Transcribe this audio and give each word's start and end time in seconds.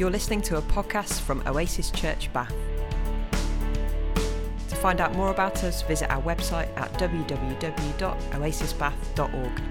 You're 0.00 0.10
listening 0.10 0.40
to 0.42 0.56
a 0.56 0.62
podcast 0.62 1.20
from 1.20 1.42
Oasis 1.46 1.90
Church 1.90 2.32
Bath. 2.32 2.54
To 4.70 4.76
find 4.76 4.98
out 4.98 5.14
more 5.14 5.30
about 5.30 5.62
us, 5.62 5.82
visit 5.82 6.10
our 6.10 6.22
website 6.22 6.74
at 6.78 6.90
www.oasisbath.org. 6.94 9.62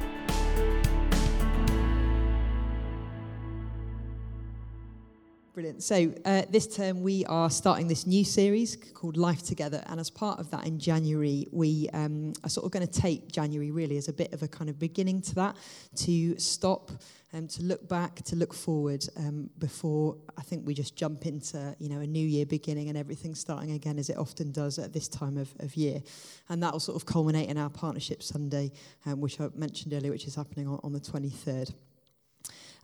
Brilliant. 5.56 5.82
So, 5.82 6.14
uh, 6.24 6.44
this 6.52 6.76
term 6.76 7.02
we 7.02 7.26
are 7.26 7.50
starting 7.50 7.88
this 7.88 8.06
new 8.06 8.24
series 8.24 8.78
called 8.94 9.18
Life 9.18 9.42
Together. 9.42 9.84
And 9.88 10.00
as 10.00 10.12
part 10.12 10.40
of 10.40 10.52
that, 10.52 10.68
in 10.68 10.78
January, 10.78 11.48
we 11.52 11.90
um, 11.92 12.34
are 12.44 12.50
sort 12.50 12.66
of 12.66 12.72
going 12.72 12.86
to 12.86 13.02
take 13.02 13.32
January 13.32 13.72
really 13.72 13.98
as 13.98 14.08
a 14.08 14.14
bit 14.14 14.32
of 14.32 14.44
a 14.44 14.48
kind 14.48 14.70
of 14.70 14.78
beginning 14.78 15.24
to 15.24 15.36
that, 15.36 15.56
to 15.96 16.38
stop 16.38 16.92
um, 17.34 17.48
to 17.48 17.64
look 17.64 17.88
back, 17.88 18.22
to 18.24 18.36
look 18.36 18.54
forward 18.54 19.06
um, 19.18 19.50
before 19.60 20.18
I 20.38 20.42
think 20.42 20.66
we 20.66 20.74
just 20.74 20.96
jump 20.96 21.26
into 21.26 21.76
you 21.80 21.90
know 21.90 22.00
a 22.00 22.08
new 22.08 22.26
year 22.26 22.46
beginning 22.46 22.90
and 22.90 22.98
everything 22.98 23.36
starting 23.36 23.72
again 23.72 24.00
as 24.00 24.10
it 24.10 24.18
often 24.18 24.52
does 24.52 24.80
at 24.80 24.94
this 24.94 25.08
time 25.08 25.38
of, 25.38 25.50
of 25.60 25.76
year, 25.76 26.02
and 26.50 26.62
that 26.64 26.74
will 26.74 26.80
sort 26.80 26.96
of 26.96 27.06
culminate 27.06 27.50
in 27.50 27.58
our 27.58 27.70
partnership 27.70 28.24
Sunday, 28.24 28.72
um, 29.06 29.22
which 29.22 29.40
I 29.40 29.50
mentioned 29.56 29.94
earlier, 29.94 30.12
which 30.12 30.26
is 30.26 30.36
happening 30.36 30.68
on, 30.68 30.80
on 30.84 30.94
the 30.94 31.00
23rd. 31.00 31.74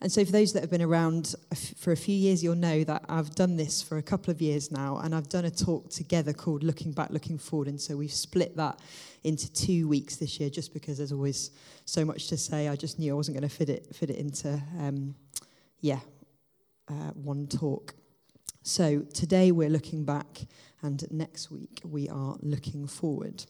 And 0.02 0.12
so, 0.12 0.26
for 0.26 0.32
those 0.32 0.52
that 0.54 0.62
have 0.62 0.70
been 0.70 0.82
around 0.82 1.36
for 1.78 1.94
a 1.94 1.98
few 1.98 2.16
years, 2.16 2.44
you'll 2.44 2.56
know 2.56 2.84
that 2.84 3.06
I've 3.08 3.34
done 3.34 3.56
this 3.56 3.82
for 3.82 3.98
a 3.98 4.04
couple 4.04 4.30
of 4.30 4.42
years 4.42 4.70
now, 4.70 4.98
and 4.98 5.16
I've 5.16 5.30
done 5.30 5.46
a 5.46 5.52
talk 5.52 5.90
together 5.90 6.34
called 6.34 6.64
Looking 6.64 6.92
Back, 6.92 7.12
Looking 7.12 7.38
Forward. 7.38 7.70
And 7.70 7.80
so, 7.80 7.96
we've 7.96 8.12
split 8.12 8.58
that 8.58 8.80
into 9.24 9.52
two 9.54 9.88
weeks 9.88 10.18
this 10.18 10.40
year, 10.40 10.50
just 10.50 10.74
because 10.74 10.98
there's 10.98 11.14
always 11.14 11.52
so 11.86 12.04
much 12.04 12.28
to 12.28 12.38
say. 12.38 12.68
I 12.68 12.76
just 12.76 13.00
knew 13.00 13.14
I 13.14 13.16
wasn't 13.16 13.38
going 13.38 13.50
to 13.50 13.56
fit 13.56 13.70
it, 13.70 13.96
fit 13.96 14.10
it 14.10 14.18
into, 14.18 14.62
um, 14.80 15.16
yeah, 15.80 16.00
uh, 16.90 17.12
one 17.14 17.48
talk. 17.48 17.96
So, 18.64 19.00
today 19.14 19.54
we're 19.54 19.70
looking 19.70 20.04
back, 20.04 20.42
and 20.82 21.10
next 21.10 21.50
week 21.50 21.82
we 21.86 22.10
are 22.10 22.36
looking 22.42 22.86
forward. 22.86 23.46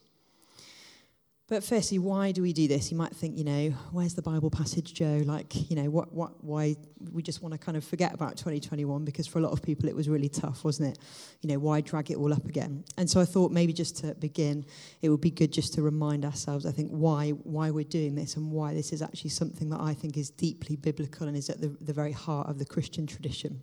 But 1.48 1.64
firstly, 1.64 2.00
why 2.00 2.32
do 2.32 2.42
we 2.42 2.54
do 2.54 2.68
this? 2.68 2.90
You 2.90 2.98
might 2.98 3.16
think, 3.16 3.38
you 3.38 3.44
know, 3.44 3.70
where's 3.92 4.16
the 4.16 4.24
Bible 4.24 4.50
passage, 4.50 4.96
Jo? 4.96 5.22
Like, 5.24 5.70
you 5.70 5.76
know, 5.76 5.92
what, 5.92 6.12
what, 6.12 6.44
why 6.44 6.76
we 7.12 7.22
just 7.22 7.44
want 7.44 7.54
to 7.54 7.60
kind 7.60 7.78
of 7.78 7.84
forget 7.84 8.16
about 8.16 8.36
2021 8.36 9.06
because 9.06 9.28
for 9.28 9.38
a 9.38 9.42
lot 9.44 9.52
of 9.52 9.62
people 9.62 9.88
it 9.88 9.96
was 9.96 10.10
really 10.10 10.28
tough, 10.28 10.64
wasn't 10.64 10.90
it? 10.90 11.00
You 11.42 11.50
know, 11.50 11.60
why 11.60 11.82
drag 11.82 12.10
it 12.10 12.18
all 12.18 12.34
up 12.34 12.46
again? 12.46 12.84
And 12.98 13.08
so 13.08 13.22
I 13.22 13.26
thought 13.26 13.52
maybe 13.52 13.74
just 13.74 13.96
to 13.98 14.16
begin, 14.16 14.66
it 15.04 15.10
would 15.10 15.22
be 15.22 15.30
good 15.30 15.54
just 15.54 15.76
to 15.76 15.84
remind 15.84 16.26
ourselves, 16.26 16.66
I 16.66 16.72
think, 16.72 16.90
why 16.90 17.30
why 17.30 17.70
we're 17.70 17.84
doing 17.84 18.16
this 18.16 18.38
and 18.38 18.52
why 18.52 18.74
this 18.74 18.92
is 18.92 19.04
actually 19.04 19.30
something 19.30 19.70
that 19.70 19.80
I 19.80 19.94
think 19.94 20.18
is 20.18 20.32
deeply 20.32 20.76
biblical 20.76 21.28
and 21.28 21.38
is 21.38 21.52
at 21.52 21.62
the, 21.62 21.78
the 21.80 21.94
very 21.94 22.12
heart 22.12 22.50
of 22.50 22.58
the 22.58 22.66
Christian 22.66 23.06
tradition. 23.06 23.62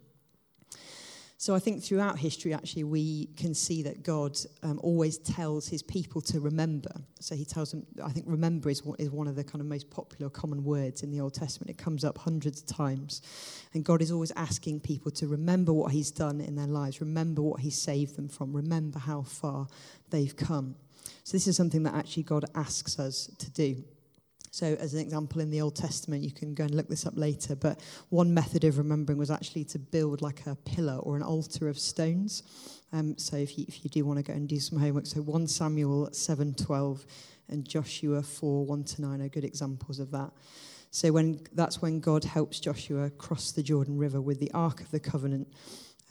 So 1.42 1.56
I 1.56 1.58
think 1.58 1.82
throughout 1.82 2.20
history, 2.20 2.54
actually, 2.54 2.84
we 2.84 3.26
can 3.36 3.52
see 3.52 3.82
that 3.82 4.04
God 4.04 4.38
um, 4.62 4.78
always 4.80 5.18
tells 5.18 5.66
his 5.66 5.82
people 5.82 6.20
to 6.20 6.38
remember. 6.38 6.92
So 7.18 7.34
he 7.34 7.44
tells 7.44 7.72
them, 7.72 7.84
I 8.00 8.10
think 8.10 8.26
remember 8.28 8.70
is, 8.70 8.80
is 9.00 9.10
one 9.10 9.26
of 9.26 9.34
the 9.34 9.42
kind 9.42 9.60
of 9.60 9.66
most 9.66 9.90
popular 9.90 10.30
common 10.30 10.62
words 10.62 11.02
in 11.02 11.10
the 11.10 11.20
Old 11.20 11.34
Testament. 11.34 11.68
It 11.68 11.78
comes 11.78 12.04
up 12.04 12.16
hundreds 12.16 12.60
of 12.60 12.68
times. 12.68 13.22
And 13.74 13.84
God 13.84 14.02
is 14.02 14.12
always 14.12 14.30
asking 14.36 14.82
people 14.82 15.10
to 15.10 15.26
remember 15.26 15.72
what 15.72 15.90
he's 15.90 16.12
done 16.12 16.40
in 16.40 16.54
their 16.54 16.68
lives, 16.68 17.00
remember 17.00 17.42
what 17.42 17.58
he 17.58 17.70
saved 17.70 18.14
them 18.14 18.28
from, 18.28 18.52
remember 18.52 19.00
how 19.00 19.22
far 19.22 19.66
they've 20.10 20.36
come. 20.36 20.76
So 21.24 21.32
this 21.32 21.48
is 21.48 21.56
something 21.56 21.82
that 21.82 21.94
actually 21.94 22.22
God 22.22 22.44
asks 22.54 23.00
us 23.00 23.28
to 23.38 23.50
do. 23.50 23.82
So, 24.52 24.76
as 24.78 24.92
an 24.92 25.00
example, 25.00 25.40
in 25.40 25.48
the 25.48 25.62
Old 25.62 25.74
Testament, 25.74 26.22
you 26.22 26.30
can 26.30 26.52
go 26.52 26.64
and 26.64 26.74
look 26.74 26.86
this 26.86 27.06
up 27.06 27.14
later, 27.16 27.56
but 27.56 27.80
one 28.10 28.34
method 28.34 28.64
of 28.64 28.76
remembering 28.76 29.18
was 29.18 29.30
actually 29.30 29.64
to 29.64 29.78
build 29.78 30.20
like 30.20 30.46
a 30.46 30.54
pillar 30.54 30.96
or 30.96 31.16
an 31.16 31.22
altar 31.22 31.70
of 31.70 31.78
stones. 31.78 32.42
Um, 32.92 33.16
so, 33.16 33.38
if 33.38 33.56
you, 33.58 33.64
if 33.66 33.82
you 33.82 33.88
do 33.88 34.04
want 34.04 34.18
to 34.18 34.22
go 34.22 34.34
and 34.34 34.46
do 34.46 34.60
some 34.60 34.78
homework, 34.78 35.06
so 35.06 35.22
1 35.22 35.46
Samuel 35.46 36.10
7:12 36.10 37.06
and 37.48 37.66
Joshua 37.66 38.22
4 38.22 38.66
1 38.66 38.84
to 38.84 39.00
9 39.00 39.22
are 39.22 39.28
good 39.30 39.44
examples 39.44 39.98
of 39.98 40.10
that. 40.10 40.30
So, 40.90 41.12
when 41.12 41.40
that's 41.54 41.80
when 41.80 42.00
God 42.00 42.22
helps 42.22 42.60
Joshua 42.60 43.08
cross 43.08 43.52
the 43.52 43.62
Jordan 43.62 43.96
River 43.96 44.20
with 44.20 44.38
the 44.38 44.50
Ark 44.52 44.82
of 44.82 44.90
the 44.90 45.00
Covenant. 45.00 45.48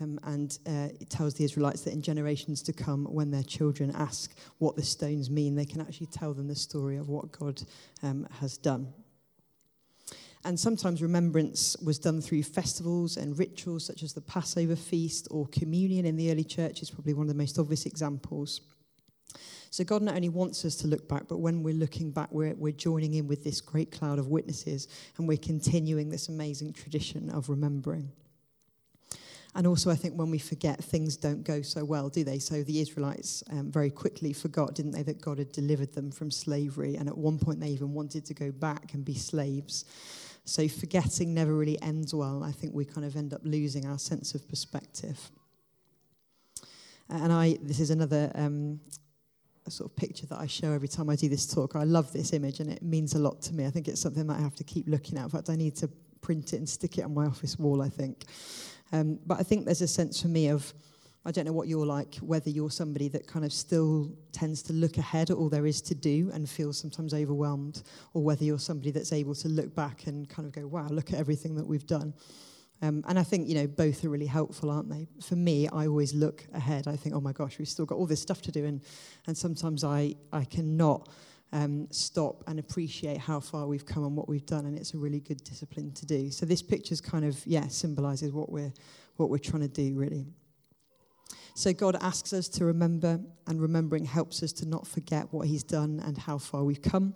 Um, 0.01 0.19
and 0.23 0.57
uh, 0.66 0.89
it 1.00 1.09
tells 1.09 1.35
the 1.35 1.44
Israelites 1.44 1.81
that 1.81 1.94
in 1.94 2.01
generations 2.01 2.62
to 2.63 2.73
come, 2.73 3.06
when 3.06 3.29
their 3.29 3.44
children 3.44 3.91
ask 3.95 4.34
what 4.57 4.75
the 4.75 4.84
stones 4.84 5.29
mean, 5.29 5.56
they 5.56 5.66
can 5.66 5.81
actually 5.81 6.07
tell 6.07 6.34
them 6.34 6.47
the 6.47 6.56
story 6.56 6.97
of 6.97 7.09
what 7.09 7.31
God 7.31 7.62
um, 8.01 8.28
has 8.40 8.57
done. 8.57 8.94
And 10.44 10.59
sometimes 10.59 11.03
remembrance 11.03 11.78
was 11.78 12.00
done 12.00 12.19
through 12.19 12.44
festivals 12.44 13.16
and 13.16 13.38
rituals, 13.38 13.85
such 13.85 14.01
as 14.01 14.13
the 14.13 14.22
Passover 14.22 14.75
feast 14.75 15.28
or 15.29 15.45
communion 15.47 16.06
in 16.06 16.16
the 16.16 16.31
early 16.31 16.44
church, 16.44 16.81
is 16.81 16.90
probably 16.90 17.13
one 17.13 17.25
of 17.25 17.28
the 17.28 17.38
most 17.38 17.59
obvious 17.59 17.85
examples. 17.85 18.61
So, 19.69 19.84
God 19.84 20.01
not 20.01 20.16
only 20.16 20.29
wants 20.29 20.66
us 20.66 20.75
to 20.78 20.88
look 20.88 21.07
back, 21.07 21.28
but 21.29 21.38
when 21.38 21.63
we're 21.63 21.75
looking 21.75 22.11
back, 22.11 22.29
we're, 22.31 22.56
we're 22.56 22.73
joining 22.73 23.13
in 23.13 23.28
with 23.28 23.44
this 23.44 23.61
great 23.61 23.91
cloud 23.91 24.19
of 24.19 24.28
witnesses 24.28 24.88
and 25.17 25.28
we're 25.28 25.38
continuing 25.38 26.09
this 26.09 26.28
amazing 26.28 26.73
tradition 26.73 27.29
of 27.29 27.47
remembering. 27.47 28.11
And 29.53 29.67
also, 29.67 29.91
I 29.91 29.95
think 29.95 30.16
when 30.16 30.31
we 30.31 30.39
forget, 30.39 30.81
things 30.81 31.17
don't 31.17 31.44
go 31.44 31.62
so 31.62 31.84
well, 31.84 32.07
do 32.07 32.23
they? 32.23 32.39
So 32.39 32.63
the 32.63 32.79
Israelites 32.79 33.44
um, 33.51 33.69
very 33.69 33.89
quickly 33.89 34.31
forgot, 34.31 34.75
didn't 34.75 34.91
they, 34.91 35.03
that 35.03 35.19
God 35.19 35.39
had 35.39 35.51
delivered 35.51 35.94
them 35.94 36.09
from 36.09 36.31
slavery. 36.31 36.95
And 36.95 37.09
at 37.09 37.17
one 37.17 37.38
point, 37.38 37.59
they 37.59 37.67
even 37.67 37.94
wanted 37.94 38.25
to 38.25 38.34
go 38.34 38.51
back 38.51 38.94
and 38.94 39.03
be 39.03 39.13
slaves. 39.13 39.84
So 40.45 40.67
forgetting 40.69 41.34
never 41.34 41.53
really 41.53 41.81
ends 41.81 42.13
well. 42.13 42.44
I 42.44 42.51
think 42.51 42.73
we 42.73 42.85
kind 42.85 43.06
of 43.06 43.17
end 43.17 43.34
up 43.34 43.41
losing 43.44 43.85
our 43.85 44.00
sense 44.00 44.34
of 44.35 44.47
perspective. 44.47 45.19
And 47.09 47.34
I, 47.34 47.57
this 47.61 47.81
is 47.81 47.90
another 47.90 48.31
um, 48.35 48.79
sort 49.67 49.91
of 49.91 49.95
picture 49.97 50.25
that 50.28 50.40
I 50.40 50.47
show 50.47 50.72
every 50.72 50.88
time 50.88 51.09
I 51.09 51.16
do 51.16 51.28
this 51.28 51.45
talk. 51.45 51.75
I 51.75 51.84
love 51.84 52.11
this 52.13 52.31
image 52.31 52.61
and 52.61 52.72
it 52.72 52.81
means 52.81 53.16
a 53.16 53.19
lot 53.19 53.41
to 53.44 53.53
me. 53.53 53.66
I 53.66 53.69
think 53.69 53.90
it's 53.90 54.01
something 54.01 54.28
that 54.28 54.38
I 54.38 54.41
have 54.41 54.56
to 54.56 54.63
keep 54.63 54.88
looking 54.88 55.17
at. 55.17 55.25
In 55.25 55.29
fact, 55.29 55.50
I 55.50 55.56
need 55.56 55.75
to 55.78 55.90
print 56.22 56.53
it 56.53 56.57
and 56.57 56.69
stick 56.69 56.97
it 56.97 57.03
on 57.03 57.13
my 57.13 57.25
office 57.25 57.59
wall, 57.59 57.81
I 57.81 57.90
think. 57.90 58.25
Um, 58.91 59.19
but 59.25 59.40
I 59.40 59.44
think 59.44 59.66
there's 59.66 59.81
a 59.81 59.88
sense 59.88 60.22
for 60.22 60.28
me 60.28 60.50
of, 60.50 60.74
I 61.24 61.31
don't 61.31 61.46
know 61.46 61.53
what 61.53 61.68
you're 61.68 61.85
like, 61.85 62.16
whether 62.16 62.50
you're 62.50 62.72
somebody 62.72 63.07
that 63.09 63.28
kind 63.28 63.46
of 63.46 63.53
still 63.53 64.12
tends 64.31 64.63
to 64.63 64.74
look 64.74 64.97
ahead 64.97 65.29
at 65.29 65.38
all 65.38 65.50
there 65.50 65.68
is 65.68 65.81
to 65.84 65.96
do 65.96 66.31
and 66.34 66.50
feels 66.50 66.79
sometimes 66.79 67.13
overwhelmed, 67.13 67.84
or 68.13 68.24
whether 68.24 68.44
you're 68.44 68.59
somebody 68.59 68.91
that's 68.91 69.13
able 69.13 69.35
to 69.35 69.47
look 69.47 69.75
back 69.75 70.07
and 70.07 70.28
kind 70.28 70.47
of 70.47 70.52
go, 70.52 70.68
wow, 70.68 70.88
look 70.90 71.13
at 71.13 71.19
everything 71.19 71.56
that 71.56 71.66
we've 71.68 71.85
done. 71.85 72.13
Um, 72.81 73.03
and 73.07 73.19
I 73.19 73.24
think, 73.24 73.47
you 73.47 73.53
know, 73.53 73.68
both 73.68 74.03
are 74.03 74.09
really 74.09 74.25
helpful, 74.25 74.72
aren't 74.72 74.90
they? 74.90 75.08
For 75.22 75.35
me, 75.35 75.68
I 75.68 75.85
always 75.85 76.16
look 76.16 76.44
ahead. 76.52 76.88
I 76.88 76.96
think, 76.96 77.13
oh 77.13 77.22
my 77.22 77.31
gosh, 77.31 77.59
we've 77.59 77.69
still 77.69 77.85
got 77.85 78.00
all 78.00 78.08
this 78.08 78.22
stuff 78.22 78.41
to 78.41 78.52
do. 78.52 78.66
And, 78.66 78.81
and 79.28 79.38
sometimes 79.38 79.84
I, 79.84 80.16
I 80.34 80.46
cannot 80.46 81.08
um, 81.53 81.88
stop 81.91 82.44
and 82.47 82.59
appreciate 82.59 83.17
how 83.17 83.39
far 83.39 83.67
we've 83.67 83.85
come 83.85 84.06
and 84.06 84.16
what 84.16 84.29
we've 84.29 84.45
done, 84.45 84.66
and 84.66 84.78
it's 84.78 84.94
a 84.94 84.97
really 84.97 85.19
good 85.19 85.44
discipline 85.44 85.91
to 85.94 86.06
do. 86.06 86.31
So 86.31 86.45
this 86.45 86.62
picture's 86.62 87.01
kind 87.01 87.25
of 87.25 87.45
yeah 87.45 87.67
symbolizes 87.67 88.31
what 88.31 88.51
we're 88.51 88.73
what 89.17 89.29
we're 89.29 89.38
trying 89.38 89.61
to 89.61 89.67
do 89.67 89.94
really. 89.95 90.25
So 91.53 91.73
God 91.73 91.97
asks 92.00 92.31
us 92.31 92.47
to 92.50 92.66
remember, 92.66 93.19
and 93.47 93.61
remembering 93.61 94.06
helps 94.06 94.41
us 94.41 94.53
to 94.53 94.66
not 94.66 94.88
forget 94.88 95.28
what 95.31 95.47
He's 95.47 95.63
done 95.63 96.01
and 96.06 96.17
how 96.17 96.38
far 96.38 96.63
we've 96.63 96.81
come. 96.81 97.13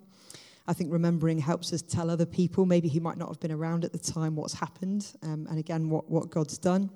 I 0.67 0.73
think 0.73 0.91
remembering 0.91 1.39
helps 1.39 1.71
us 1.71 1.81
tell 1.81 2.09
other 2.09 2.25
people, 2.25 2.65
maybe 2.65 2.89
who 2.89 2.99
might 2.99 3.17
not 3.17 3.29
have 3.29 3.39
been 3.39 3.51
around 3.51 3.85
at 3.85 3.93
the 3.93 3.99
time, 3.99 4.35
what's 4.35 4.55
happened, 4.55 5.13
um, 5.23 5.47
and 5.49 5.57
again 5.57 5.89
what 5.89 6.09
what 6.09 6.29
God's 6.29 6.57
done. 6.57 6.89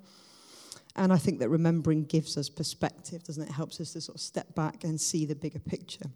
And 0.96 1.14
I 1.14 1.18
think 1.18 1.40
that 1.40 1.50
remembering 1.50 2.04
gives 2.04 2.36
us 2.36 2.50
perspective, 2.50 3.24
doesn't 3.24 3.44
it? 3.44 3.50
it? 3.50 3.54
Helps 3.54 3.80
us 3.80 3.94
to 3.94 4.02
sort 4.02 4.16
of 4.16 4.22
step 4.22 4.54
back 4.54 4.84
and 4.84 5.00
see 5.00 5.26
the 5.26 5.36
bigger 5.36 5.60
picture. 5.60 6.08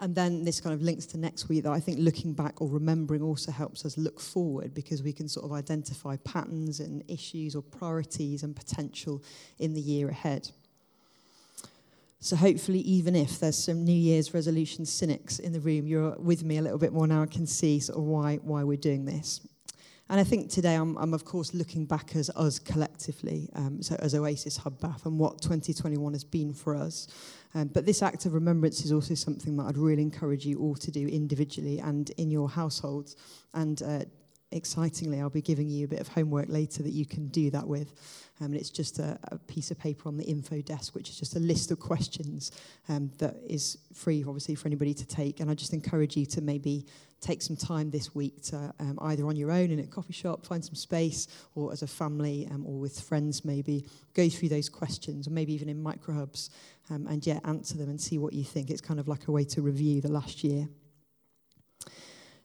And 0.00 0.14
then 0.14 0.44
this 0.44 0.60
kind 0.60 0.74
of 0.74 0.80
links 0.80 1.06
to 1.06 1.18
next 1.18 1.48
week 1.48 1.64
that 1.64 1.72
I 1.72 1.80
think 1.80 1.98
looking 1.98 2.32
back 2.32 2.62
or 2.62 2.68
remembering 2.68 3.20
also 3.20 3.50
helps 3.50 3.84
us 3.84 3.98
look 3.98 4.20
forward 4.20 4.72
because 4.72 5.02
we 5.02 5.12
can 5.12 5.28
sort 5.28 5.44
of 5.44 5.52
identify 5.52 6.16
patterns 6.18 6.78
and 6.78 7.02
issues 7.08 7.56
or 7.56 7.62
priorities 7.62 8.44
and 8.44 8.54
potential 8.54 9.22
in 9.58 9.74
the 9.74 9.80
year 9.80 10.08
ahead. 10.08 10.50
So 12.20 12.36
hopefully, 12.36 12.80
even 12.80 13.14
if 13.14 13.38
there's 13.38 13.58
some 13.58 13.84
New 13.84 13.92
Year's 13.92 14.34
resolution 14.34 14.84
cynics 14.84 15.38
in 15.38 15.52
the 15.52 15.60
room, 15.60 15.86
you're 15.86 16.16
with 16.18 16.44
me 16.44 16.58
a 16.58 16.62
little 16.62 16.78
bit 16.78 16.92
more 16.92 17.06
now. 17.06 17.22
I 17.22 17.26
can 17.26 17.46
see 17.46 17.78
sort 17.78 17.98
of 17.98 18.04
why, 18.04 18.36
why 18.36 18.64
we're 18.64 18.76
doing 18.76 19.04
this. 19.04 19.40
And 20.10 20.18
I 20.18 20.24
think 20.24 20.50
today 20.50 20.74
I'm, 20.74 20.96
I'm 20.96 21.12
of 21.12 21.24
course 21.24 21.52
looking 21.52 21.84
back 21.84 22.16
as 22.16 22.30
us 22.30 22.58
collectively, 22.58 23.50
um, 23.54 23.82
so 23.82 23.94
as 23.96 24.14
Oasis 24.14 24.56
Hub 24.56 24.80
Bath 24.80 25.04
and 25.04 25.18
what 25.18 25.42
2021 25.42 26.14
has 26.14 26.24
been 26.24 26.54
for 26.54 26.74
us. 26.74 27.08
Um, 27.54 27.68
but 27.68 27.84
this 27.84 28.02
act 28.02 28.24
of 28.24 28.32
remembrance 28.32 28.84
is 28.84 28.92
also 28.92 29.14
something 29.14 29.56
that 29.58 29.64
I'd 29.64 29.76
really 29.76 30.02
encourage 30.02 30.46
you 30.46 30.58
all 30.60 30.74
to 30.76 30.90
do 30.90 31.06
individually 31.08 31.78
and 31.78 32.10
in 32.16 32.30
your 32.30 32.48
households. 32.48 33.16
And 33.52 33.82
uh, 33.82 34.04
excitingly, 34.52 35.20
I'll 35.20 35.30
be 35.30 35.42
giving 35.42 35.68
you 35.68 35.84
a 35.84 35.88
bit 35.88 36.00
of 36.00 36.08
homework 36.08 36.48
later 36.48 36.82
that 36.82 36.92
you 36.92 37.06
can 37.06 37.28
do 37.28 37.50
that 37.50 37.66
with. 37.66 37.92
Um, 38.40 38.46
and 38.46 38.56
it's 38.56 38.70
just 38.70 38.98
a, 38.98 39.18
a, 39.24 39.38
piece 39.38 39.70
of 39.70 39.78
paper 39.78 40.08
on 40.08 40.16
the 40.16 40.24
info 40.24 40.60
desk, 40.62 40.94
which 40.94 41.10
is 41.10 41.18
just 41.18 41.34
a 41.34 41.40
list 41.40 41.70
of 41.70 41.80
questions 41.80 42.52
um, 42.88 43.10
that 43.18 43.36
is 43.46 43.78
free, 43.92 44.24
obviously, 44.26 44.54
for 44.54 44.68
anybody 44.68 44.94
to 44.94 45.06
take. 45.06 45.40
And 45.40 45.50
I 45.50 45.54
just 45.54 45.72
encourage 45.72 46.16
you 46.16 46.24
to 46.26 46.40
maybe 46.40 46.86
take 47.20 47.42
some 47.42 47.56
time 47.56 47.90
this 47.90 48.14
week 48.14 48.40
to 48.44 48.72
um, 48.78 48.98
either 49.02 49.26
on 49.26 49.34
your 49.34 49.50
own 49.50 49.70
in 49.70 49.80
a 49.80 49.86
coffee 49.86 50.12
shop, 50.12 50.46
find 50.46 50.64
some 50.64 50.76
space, 50.76 51.26
or 51.54 51.72
as 51.72 51.82
a 51.82 51.86
family 51.86 52.46
um, 52.52 52.64
or 52.64 52.78
with 52.78 53.00
friends, 53.00 53.44
maybe 53.44 53.84
go 54.14 54.28
through 54.28 54.48
those 54.48 54.68
questions, 54.68 55.26
or 55.26 55.30
maybe 55.30 55.52
even 55.52 55.68
in 55.68 55.82
microhubs, 55.82 56.50
um, 56.90 57.06
and 57.08 57.26
yeah, 57.26 57.40
answer 57.44 57.76
them 57.76 57.88
and 57.88 58.00
see 58.00 58.18
what 58.18 58.32
you 58.32 58.44
think. 58.44 58.70
It's 58.70 58.80
kind 58.80 59.00
of 59.00 59.08
like 59.08 59.26
a 59.26 59.32
way 59.32 59.44
to 59.44 59.62
review 59.62 60.00
the 60.00 60.12
last 60.12 60.44
year. 60.44 60.68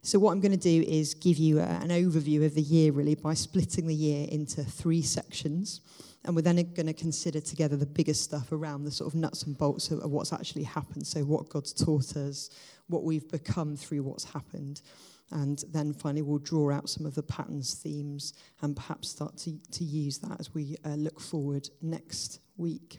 So, 0.06 0.18
what 0.18 0.32
I'm 0.32 0.40
going 0.40 0.52
to 0.52 0.58
do 0.58 0.84
is 0.86 1.14
give 1.14 1.38
you 1.38 1.60
a, 1.60 1.62
an 1.62 1.88
overview 1.88 2.44
of 2.44 2.54
the 2.54 2.60
year, 2.60 2.92
really, 2.92 3.14
by 3.14 3.32
splitting 3.32 3.86
the 3.86 3.94
year 3.94 4.28
into 4.30 4.62
three 4.62 5.00
sections. 5.00 5.80
And 6.26 6.36
we're 6.36 6.42
then 6.42 6.56
going 6.74 6.88
to 6.88 6.92
consider 6.92 7.40
together 7.40 7.78
the 7.78 7.86
biggest 7.86 8.22
stuff 8.22 8.52
around 8.52 8.84
the 8.84 8.90
sort 8.90 9.10
of 9.10 9.18
nuts 9.18 9.44
and 9.44 9.56
bolts 9.56 9.90
of, 9.90 10.00
of 10.00 10.10
what's 10.10 10.30
actually 10.30 10.64
happened. 10.64 11.06
So, 11.06 11.20
what 11.20 11.48
God's 11.48 11.72
taught 11.72 12.18
us, 12.18 12.50
what 12.88 13.02
we've 13.02 13.30
become 13.30 13.76
through 13.76 14.02
what's 14.02 14.24
happened. 14.24 14.82
And 15.30 15.64
then 15.72 15.94
finally, 15.94 16.20
we'll 16.20 16.36
draw 16.36 16.70
out 16.70 16.90
some 16.90 17.06
of 17.06 17.14
the 17.14 17.22
patterns, 17.22 17.72
themes, 17.72 18.34
and 18.60 18.76
perhaps 18.76 19.08
start 19.08 19.38
to, 19.38 19.58
to 19.72 19.84
use 19.84 20.18
that 20.18 20.38
as 20.38 20.52
we 20.52 20.76
uh, 20.84 20.96
look 20.96 21.18
forward 21.18 21.70
next 21.80 22.40
week. 22.58 22.98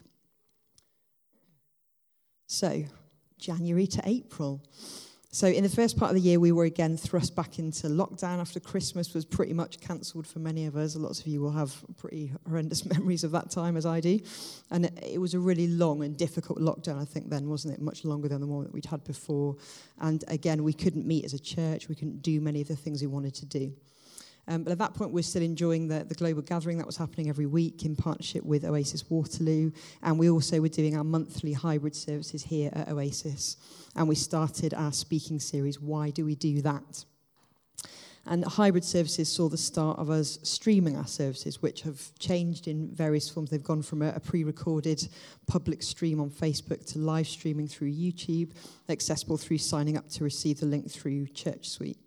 So, 2.48 2.84
January 3.38 3.86
to 3.86 4.02
April. 4.04 4.60
So 5.36 5.48
in 5.48 5.64
the 5.64 5.68
first 5.68 5.98
part 5.98 6.12
of 6.12 6.14
the 6.14 6.22
year, 6.22 6.40
we 6.40 6.50
were 6.50 6.64
again 6.64 6.96
thrust 6.96 7.36
back 7.36 7.58
into 7.58 7.88
lockdown 7.88 8.40
after 8.40 8.58
Christmas 8.58 9.12
was 9.12 9.26
pretty 9.26 9.52
much 9.52 9.78
cancelled 9.80 10.26
for 10.26 10.38
many 10.38 10.64
of 10.64 10.76
us. 10.76 10.96
Lots 10.96 11.20
of 11.20 11.26
you 11.26 11.42
will 11.42 11.50
have 11.50 11.74
pretty 11.98 12.32
horrendous 12.48 12.86
memories 12.96 13.22
of 13.22 13.32
that 13.32 13.50
time, 13.50 13.76
as 13.76 13.84
I 13.84 14.00
do. 14.00 14.18
And 14.70 14.86
it 15.02 15.20
was 15.20 15.34
a 15.34 15.38
really 15.38 15.66
long 15.66 16.02
and 16.02 16.16
difficult 16.16 16.58
lockdown, 16.58 17.02
I 17.02 17.04
think, 17.04 17.28
then, 17.28 17.50
wasn't 17.50 17.74
it? 17.74 17.82
Much 17.82 18.02
longer 18.02 18.28
than 18.28 18.40
the 18.40 18.46
one 18.46 18.64
that 18.64 18.72
we'd 18.72 18.86
had 18.86 19.04
before. 19.04 19.58
And 20.00 20.24
again, 20.28 20.64
we 20.64 20.72
couldn't 20.72 21.06
meet 21.06 21.26
as 21.26 21.34
a 21.34 21.38
church. 21.38 21.90
We 21.90 21.96
couldn't 21.96 22.22
do 22.22 22.40
many 22.40 22.62
of 22.62 22.68
the 22.68 22.76
things 22.76 23.02
we 23.02 23.06
wanted 23.06 23.34
to 23.34 23.44
do. 23.44 23.74
Um, 24.48 24.62
but 24.62 24.72
at 24.72 24.78
that 24.78 24.94
point, 24.94 25.10
we're 25.10 25.22
still 25.22 25.42
enjoying 25.42 25.88
the, 25.88 26.04
the 26.04 26.14
global 26.14 26.42
gathering 26.42 26.78
that 26.78 26.86
was 26.86 26.96
happening 26.96 27.28
every 27.28 27.46
week 27.46 27.84
in 27.84 27.96
partnership 27.96 28.44
with 28.44 28.64
Oasis 28.64 29.10
Waterloo. 29.10 29.72
And 30.02 30.18
we 30.18 30.30
also 30.30 30.60
were 30.60 30.68
doing 30.68 30.96
our 30.96 31.04
monthly 31.04 31.52
hybrid 31.52 31.96
services 31.96 32.44
here 32.44 32.70
at 32.72 32.88
Oasis. 32.88 33.56
And 33.96 34.08
we 34.08 34.14
started 34.14 34.72
our 34.74 34.92
speaking 34.92 35.40
series, 35.40 35.80
Why 35.80 36.10
Do 36.10 36.24
We 36.24 36.36
Do 36.36 36.62
That? 36.62 37.04
And 38.28 38.44
hybrid 38.44 38.84
services 38.84 39.28
saw 39.28 39.48
the 39.48 39.56
start 39.56 40.00
of 40.00 40.10
us 40.10 40.40
streaming 40.42 40.96
our 40.96 41.06
services, 41.06 41.62
which 41.62 41.82
have 41.82 42.12
changed 42.18 42.66
in 42.66 42.88
various 42.88 43.28
forms. 43.28 43.50
They've 43.50 43.62
gone 43.62 43.82
from 43.82 44.02
a, 44.02 44.08
a 44.08 44.20
pre 44.20 44.42
recorded 44.42 45.06
public 45.46 45.80
stream 45.82 46.20
on 46.20 46.30
Facebook 46.30 46.84
to 46.92 46.98
live 46.98 47.28
streaming 47.28 47.68
through 47.68 47.92
YouTube, 47.92 48.50
accessible 48.88 49.36
through 49.36 49.58
signing 49.58 49.96
up 49.96 50.08
to 50.10 50.24
receive 50.24 50.58
the 50.58 50.66
link 50.66 50.90
through 50.90 51.26
ChurchSuite. 51.26 51.98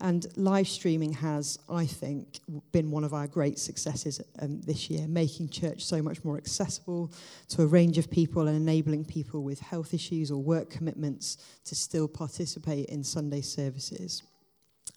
And 0.00 0.26
live 0.36 0.68
streaming 0.68 1.12
has, 1.14 1.58
I 1.68 1.84
think, 1.84 2.40
been 2.70 2.90
one 2.90 3.02
of 3.02 3.12
our 3.12 3.26
great 3.26 3.58
successes 3.58 4.20
um, 4.40 4.60
this 4.60 4.88
year, 4.88 5.08
making 5.08 5.48
church 5.48 5.84
so 5.84 6.00
much 6.00 6.24
more 6.24 6.36
accessible 6.36 7.12
to 7.48 7.62
a 7.62 7.66
range 7.66 7.98
of 7.98 8.08
people 8.08 8.46
and 8.46 8.56
enabling 8.56 9.06
people 9.06 9.42
with 9.42 9.58
health 9.58 9.92
issues 9.92 10.30
or 10.30 10.40
work 10.40 10.70
commitments 10.70 11.38
to 11.64 11.74
still 11.74 12.06
participate 12.06 12.86
in 12.86 13.02
Sunday 13.02 13.40
services. 13.40 14.22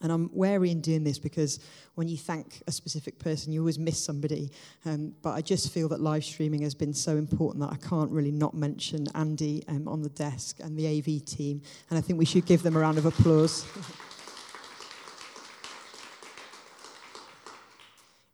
And 0.04 0.12
I'm 0.12 0.30
wary 0.34 0.72
in 0.72 0.82
doing 0.82 1.04
this 1.04 1.20
because 1.20 1.60
when 1.96 2.08
you 2.08 2.18
thank 2.18 2.62
a 2.68 2.72
specific 2.72 3.20
person, 3.20 3.54
you 3.54 3.62
always 3.62 3.78
miss 3.78 4.04
somebody. 4.04 4.52
Um, 4.86 5.14
but 5.22 5.32
I 5.32 5.42
just 5.42 5.72
feel 5.72 5.90
that 5.90 6.00
live 6.00 6.24
streaming 6.24 6.62
has 6.62 6.74
been 6.74 6.94
so 6.94 7.18
important 7.18 7.62
that 7.62 7.72
I 7.72 7.88
can't 7.88 8.10
really 8.12 8.32
not 8.32 8.54
mention 8.54 9.08
Andy 9.16 9.64
um, 9.68 9.88
on 9.88 10.02
the 10.02 10.10
desk 10.10 10.60
and 10.60 10.78
the 10.78 10.88
AV 10.88 11.26
team. 11.26 11.62
And 11.90 11.98
I 11.98 12.02
think 12.02 12.18
we 12.18 12.26
should 12.26 12.46
give 12.46 12.64
them 12.64 12.76
a 12.76 12.80
round 12.80 12.98
of 12.98 13.06
applause. 13.06 13.66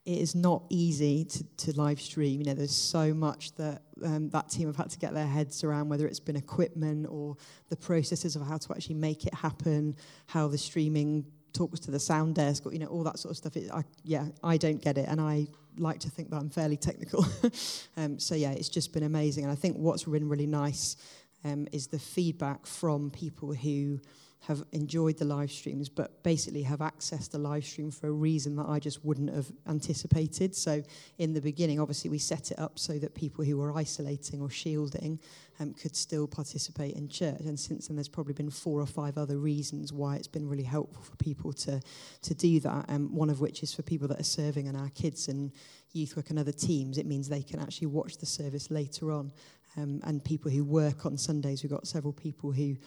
it 0.08 0.20
is 0.20 0.36
not 0.36 0.64
easy 0.70 1.26
to, 1.26 1.44
to 1.44 1.74
live 1.74 2.00
stream. 2.00 2.40
You 2.40 2.46
know, 2.46 2.54
there's 2.54 2.74
so 2.74 3.14
much 3.14 3.54
that 3.56 3.82
um, 4.06 4.30
that 4.30 4.50
team 4.50 4.68
have 4.68 4.78
had 4.78 4.90
to 4.92 4.98
get 4.98 5.14
their 5.14 5.28
heads 5.28 5.66
around, 5.66 5.90
whether 5.90 6.08
it's 6.08 6.22
been 6.22 6.38
equipment 6.38 7.08
or 7.10 7.36
the 7.68 7.76
processes 7.76 8.38
of 8.38 8.42
how 8.48 8.58
to 8.58 8.72
actually 8.72 8.96
make 8.96 9.26
it 9.26 9.34
happen, 9.34 9.98
how 10.28 10.48
the 10.48 10.58
streaming 10.58 11.26
talks 11.52 11.82
to 11.82 11.92
the 11.92 12.00
sound 12.00 12.36
desk, 12.36 12.66
or, 12.66 12.72
you 12.72 12.80
know, 12.80 12.86
all 12.86 13.04
that 13.04 13.20
sort 13.20 13.32
of 13.32 13.38
stuff. 13.38 13.58
It, 13.58 13.70
I, 13.70 13.84
yeah, 14.06 14.28
I 14.42 14.56
don't 14.56 14.82
get 14.82 14.98
it, 14.98 15.10
and 15.10 15.20
I 15.20 15.46
like 15.78 16.00
to 16.00 16.10
think 16.10 16.30
that 16.30 16.38
I'm 16.38 16.50
fairly 16.50 16.78
technical. 16.78 17.26
um, 17.98 18.18
so 18.18 18.34
yeah, 18.34 18.52
it's 18.52 18.70
just 18.70 18.94
been 18.94 19.04
amazing, 19.04 19.44
and 19.44 19.52
I 19.52 19.56
think 19.56 19.76
what's 19.76 20.06
been 20.06 20.30
really 20.30 20.48
nice 20.48 20.96
um, 21.44 21.68
is 21.74 21.88
the 21.88 22.00
feedback 22.00 22.66
from 22.66 23.12
people 23.12 23.54
who 23.54 24.00
have 24.42 24.64
enjoyed 24.72 25.18
the 25.18 25.26
live 25.26 25.52
streams, 25.52 25.90
but 25.90 26.24
basically 26.24 26.62
have 26.62 26.80
accessed 26.80 27.32
the 27.32 27.38
live 27.38 27.66
stream 27.66 27.92
for 27.92 28.08
a 28.08 28.12
reason 28.12 28.56
that 28.56 28.68
I 28.68 28.80
just 28.80 29.04
wouldn't 29.04 29.34
have 29.34 29.52
anticipated. 29.68 30.56
So, 30.56 30.84
in 31.18 31.34
the 31.34 31.42
beginning, 31.42 31.80
obviously, 31.80 32.10
we 32.10 32.20
set 32.20 32.52
it 32.52 32.60
up 32.60 32.80
so 32.80 32.98
that 33.00 33.14
people 33.14 33.44
who 33.44 33.58
were 33.58 33.76
isolating 33.76 34.42
or 34.42 34.50
shielding 34.50 35.20
um, 35.60 35.74
could 35.74 35.96
still 35.96 36.28
participate 36.28 36.96
in 36.96 37.10
church. 37.10 37.42
And 37.42 37.60
since 37.60 37.88
then, 37.88 37.98
there's 37.98 38.08
probably 38.08 38.34
been 38.34 38.52
four 38.52 38.80
or 38.80 38.86
five 38.86 39.18
other 39.18 39.38
reasons 39.38 39.92
why 39.92 40.16
it's 40.16 40.28
been 40.28 40.48
really 40.48 40.64
helpful 40.64 41.02
for 41.02 41.16
people 41.18 41.52
to, 41.54 41.82
to 42.22 42.34
do 42.36 42.60
that. 42.62 42.86
Um, 42.90 43.14
one 43.14 43.30
of 43.30 43.42
which 43.42 43.64
is 43.64 43.74
for 43.74 43.82
people 43.82 44.08
that 44.10 44.20
are 44.20 44.24
serving 44.24 44.68
in 44.68 44.76
our 44.76 44.90
kids 44.90 45.28
and 45.28 45.52
youth 45.92 46.16
work 46.16 46.30
and 46.30 46.40
other 46.40 46.52
teams, 46.52 46.98
it 46.98 47.06
means 47.06 47.28
they 47.28 47.42
can 47.42 47.60
actually 47.60 47.88
watch 47.88 48.18
the 48.18 48.26
service 48.26 48.70
later 48.70 49.12
on. 49.12 49.32
Um, 49.76 50.00
and 50.06 50.24
people 50.24 50.50
who 50.50 50.64
work 50.64 51.06
on 51.06 51.18
Sundays, 51.18 51.64
we've 51.64 51.72
got 51.72 51.88
several 51.88 52.14
people 52.14 52.52
who 52.52 52.78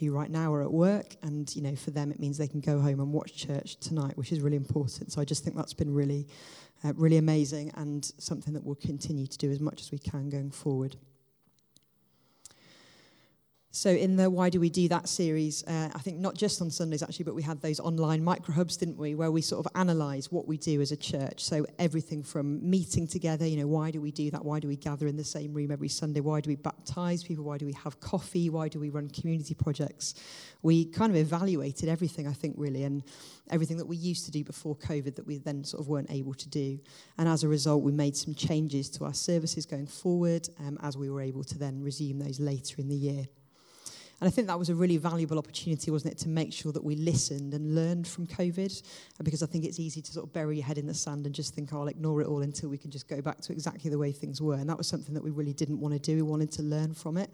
who 0.00 0.10
right 0.10 0.30
now 0.30 0.52
are 0.52 0.62
at 0.62 0.72
work, 0.72 1.14
and 1.22 1.54
you 1.54 1.62
know, 1.62 1.76
for 1.76 1.90
them 1.90 2.10
it 2.10 2.18
means 2.18 2.38
they 2.38 2.48
can 2.48 2.60
go 2.60 2.80
home 2.80 2.98
and 3.00 3.12
watch 3.12 3.36
church 3.36 3.76
tonight, 3.76 4.16
which 4.16 4.32
is 4.32 4.40
really 4.40 4.56
important. 4.56 5.12
So 5.12 5.20
I 5.20 5.24
just 5.24 5.44
think 5.44 5.56
that's 5.56 5.74
been 5.74 5.92
really, 5.94 6.26
uh, 6.82 6.94
really 6.96 7.18
amazing, 7.18 7.70
and 7.76 8.04
something 8.18 8.54
that 8.54 8.64
we'll 8.64 8.74
continue 8.76 9.26
to 9.26 9.38
do 9.38 9.50
as 9.50 9.60
much 9.60 9.80
as 9.82 9.92
we 9.92 9.98
can 9.98 10.30
going 10.30 10.50
forward. 10.50 10.96
So, 13.72 13.88
in 13.88 14.16
the 14.16 14.28
Why 14.28 14.50
Do 14.50 14.58
We 14.58 14.68
Do 14.68 14.88
That 14.88 15.08
series, 15.08 15.62
uh, 15.62 15.90
I 15.94 16.00
think 16.00 16.18
not 16.18 16.34
just 16.34 16.60
on 16.60 16.70
Sundays 16.70 17.04
actually, 17.04 17.24
but 17.24 17.36
we 17.36 17.42
had 17.42 17.62
those 17.62 17.78
online 17.78 18.24
micro 18.24 18.52
hubs, 18.52 18.76
didn't 18.76 18.96
we, 18.96 19.14
where 19.14 19.30
we 19.30 19.42
sort 19.42 19.64
of 19.64 19.70
analyse 19.76 20.32
what 20.32 20.48
we 20.48 20.56
do 20.56 20.80
as 20.80 20.90
a 20.90 20.96
church. 20.96 21.44
So, 21.44 21.64
everything 21.78 22.24
from 22.24 22.68
meeting 22.68 23.06
together, 23.06 23.46
you 23.46 23.56
know, 23.56 23.68
why 23.68 23.92
do 23.92 24.00
we 24.00 24.10
do 24.10 24.28
that? 24.32 24.44
Why 24.44 24.58
do 24.58 24.66
we 24.66 24.74
gather 24.74 25.06
in 25.06 25.16
the 25.16 25.22
same 25.22 25.54
room 25.54 25.70
every 25.70 25.86
Sunday? 25.88 26.18
Why 26.18 26.40
do 26.40 26.48
we 26.48 26.56
baptise 26.56 27.22
people? 27.22 27.44
Why 27.44 27.58
do 27.58 27.66
we 27.66 27.72
have 27.74 28.00
coffee? 28.00 28.50
Why 28.50 28.66
do 28.66 28.80
we 28.80 28.90
run 28.90 29.06
community 29.06 29.54
projects? 29.54 30.14
We 30.62 30.86
kind 30.86 31.12
of 31.12 31.16
evaluated 31.16 31.88
everything, 31.88 32.26
I 32.26 32.32
think, 32.32 32.56
really, 32.58 32.82
and 32.82 33.04
everything 33.52 33.76
that 33.76 33.86
we 33.86 33.96
used 33.96 34.24
to 34.24 34.32
do 34.32 34.42
before 34.42 34.74
COVID 34.74 35.14
that 35.14 35.28
we 35.28 35.38
then 35.38 35.62
sort 35.62 35.80
of 35.80 35.86
weren't 35.86 36.10
able 36.10 36.34
to 36.34 36.48
do. 36.48 36.80
And 37.18 37.28
as 37.28 37.44
a 37.44 37.48
result, 37.48 37.84
we 37.84 37.92
made 37.92 38.16
some 38.16 38.34
changes 38.34 38.90
to 38.90 39.04
our 39.04 39.14
services 39.14 39.64
going 39.64 39.86
forward 39.86 40.48
um, 40.58 40.76
as 40.82 40.96
we 40.96 41.08
were 41.08 41.20
able 41.20 41.44
to 41.44 41.56
then 41.56 41.80
resume 41.80 42.18
those 42.18 42.40
later 42.40 42.74
in 42.80 42.88
the 42.88 42.96
year. 42.96 43.26
And 44.20 44.28
I 44.28 44.30
think 44.30 44.48
that 44.48 44.58
was 44.58 44.68
a 44.68 44.74
really 44.74 44.98
valuable 44.98 45.38
opportunity, 45.38 45.90
wasn't 45.90 46.12
it, 46.12 46.18
to 46.18 46.28
make 46.28 46.52
sure 46.52 46.72
that 46.72 46.84
we 46.84 46.94
listened 46.94 47.54
and 47.54 47.74
learned 47.74 48.06
from 48.06 48.26
COVID. 48.26 48.82
Uh, 49.18 49.22
because 49.22 49.42
I 49.42 49.46
think 49.46 49.64
it's 49.64 49.80
easy 49.80 50.02
to 50.02 50.12
sort 50.12 50.26
of 50.26 50.32
bury 50.32 50.56
your 50.56 50.66
head 50.66 50.76
in 50.76 50.86
the 50.86 50.94
sand 50.94 51.24
and 51.24 51.34
just 51.34 51.54
think, 51.54 51.72
oh, 51.72 51.80
I'll 51.80 51.88
ignore 51.88 52.20
it 52.20 52.26
all 52.26 52.42
until 52.42 52.68
we 52.68 52.76
can 52.76 52.90
just 52.90 53.08
go 53.08 53.22
back 53.22 53.40
to 53.42 53.52
exactly 53.52 53.90
the 53.90 53.98
way 53.98 54.12
things 54.12 54.42
were. 54.42 54.56
And 54.56 54.68
that 54.68 54.76
was 54.76 54.88
something 54.88 55.14
that 55.14 55.24
we 55.24 55.30
really 55.30 55.54
didn't 55.54 55.80
want 55.80 55.94
to 55.94 56.00
do. 56.00 56.16
We 56.16 56.22
wanted 56.22 56.52
to 56.52 56.62
learn 56.62 56.92
from 56.92 57.16
it. 57.16 57.30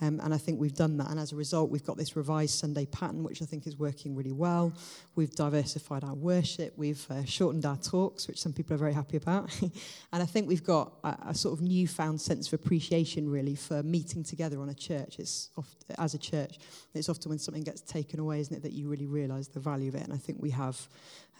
Um, 0.00 0.20
and 0.22 0.34
I 0.34 0.36
think 0.36 0.60
we've 0.60 0.74
done 0.74 0.96
that. 0.98 1.10
And 1.10 1.18
as 1.18 1.32
a 1.32 1.36
result, 1.36 1.70
we've 1.70 1.84
got 1.84 1.96
this 1.96 2.16
revised 2.16 2.58
Sunday 2.58 2.86
pattern, 2.86 3.22
which 3.22 3.40
I 3.40 3.46
think 3.46 3.66
is 3.66 3.78
working 3.78 4.14
really 4.14 4.32
well. 4.32 4.72
We've 5.14 5.34
diversified 5.34 6.04
our 6.04 6.14
worship. 6.14 6.74
We've 6.76 7.04
uh, 7.10 7.24
shortened 7.24 7.64
our 7.64 7.76
talks, 7.76 8.28
which 8.28 8.40
some 8.40 8.52
people 8.52 8.74
are 8.74 8.78
very 8.78 8.92
happy 8.92 9.16
about. 9.16 9.50
and 9.62 10.22
I 10.22 10.26
think 10.26 10.48
we've 10.48 10.64
got 10.64 10.92
a, 11.02 11.16
a, 11.28 11.34
sort 11.34 11.58
of 11.58 11.64
newfound 11.64 12.20
sense 12.20 12.46
of 12.48 12.52
appreciation, 12.54 13.28
really, 13.28 13.54
for 13.54 13.82
meeting 13.82 14.22
together 14.22 14.60
on 14.60 14.68
a 14.68 14.74
church. 14.74 15.18
It's 15.18 15.50
oft, 15.56 15.84
as 15.98 16.14
a 16.14 16.18
church. 16.18 16.58
It's 16.94 17.08
often 17.08 17.30
when 17.30 17.38
something 17.38 17.62
gets 17.62 17.80
taken 17.80 18.20
away, 18.20 18.40
isn't 18.40 18.54
it, 18.54 18.62
that 18.62 18.72
you 18.72 18.88
really 18.88 19.06
realise 19.06 19.48
the 19.48 19.60
value 19.60 19.88
of 19.88 19.94
it. 19.94 20.02
And 20.02 20.12
I 20.12 20.18
think 20.18 20.42
we 20.42 20.50
have 20.50 20.88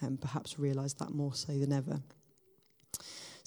um, 0.01 0.17
perhaps 0.17 0.57
realised 0.57 0.99
that 0.99 1.11
more 1.11 1.33
so 1.33 1.53
than 1.53 1.71
ever. 1.71 2.01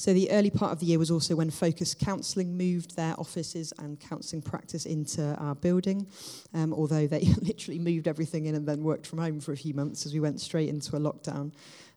So 0.00 0.14
the 0.14 0.30
early 0.30 0.49
part 0.49 0.73
of 0.73 0.80
the 0.80 0.87
year 0.87 0.99
was 0.99 1.11
also 1.11 1.37
when 1.37 1.50
Focus 1.50 1.95
Counselling 1.95 2.57
moved 2.57 2.97
their 2.97 3.14
offices 3.21 3.71
and 3.78 4.00
counselling 4.00 4.40
practice 4.40 4.87
into 4.87 5.35
our 5.35 5.54
building, 5.54 6.07
um, 6.54 6.73
although 6.73 7.07
they 7.07 7.21
literally 7.42 7.78
moved 7.78 8.09
everything 8.09 8.47
in 8.47 8.54
and 8.54 8.66
then 8.66 8.83
worked 8.83 9.07
from 9.07 9.19
home 9.19 9.40
for 9.40 9.52
a 9.52 9.59
few 9.59 9.75
months 9.75 10.07
as 10.07 10.14
we 10.14 10.21
went 10.21 10.40
straight 10.40 10.71
into 10.71 10.97
a 10.97 10.99
lockdown. 10.99 11.52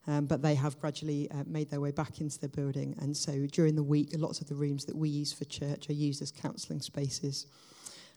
Um, 0.06 0.26
but 0.26 0.42
they 0.42 0.54
have 0.56 0.78
gradually 0.82 1.32
uh, 1.32 1.46
made 1.48 1.70
their 1.70 1.80
way 1.80 1.92
back 1.92 2.20
into 2.20 2.38
the 2.42 2.50
building. 2.50 2.94
And 3.00 3.16
so 3.16 3.48
during 3.50 3.74
the 3.78 3.84
week, 3.84 4.10
lots 4.18 4.42
of 4.42 4.50
the 4.50 4.56
rooms 4.56 4.84
that 4.84 4.98
we 4.98 5.08
use 5.08 5.32
for 5.32 5.46
church 5.46 5.90
are 5.90 5.94
used 5.94 6.22
as 6.22 6.30
counselling 6.30 6.82
spaces. 6.82 7.48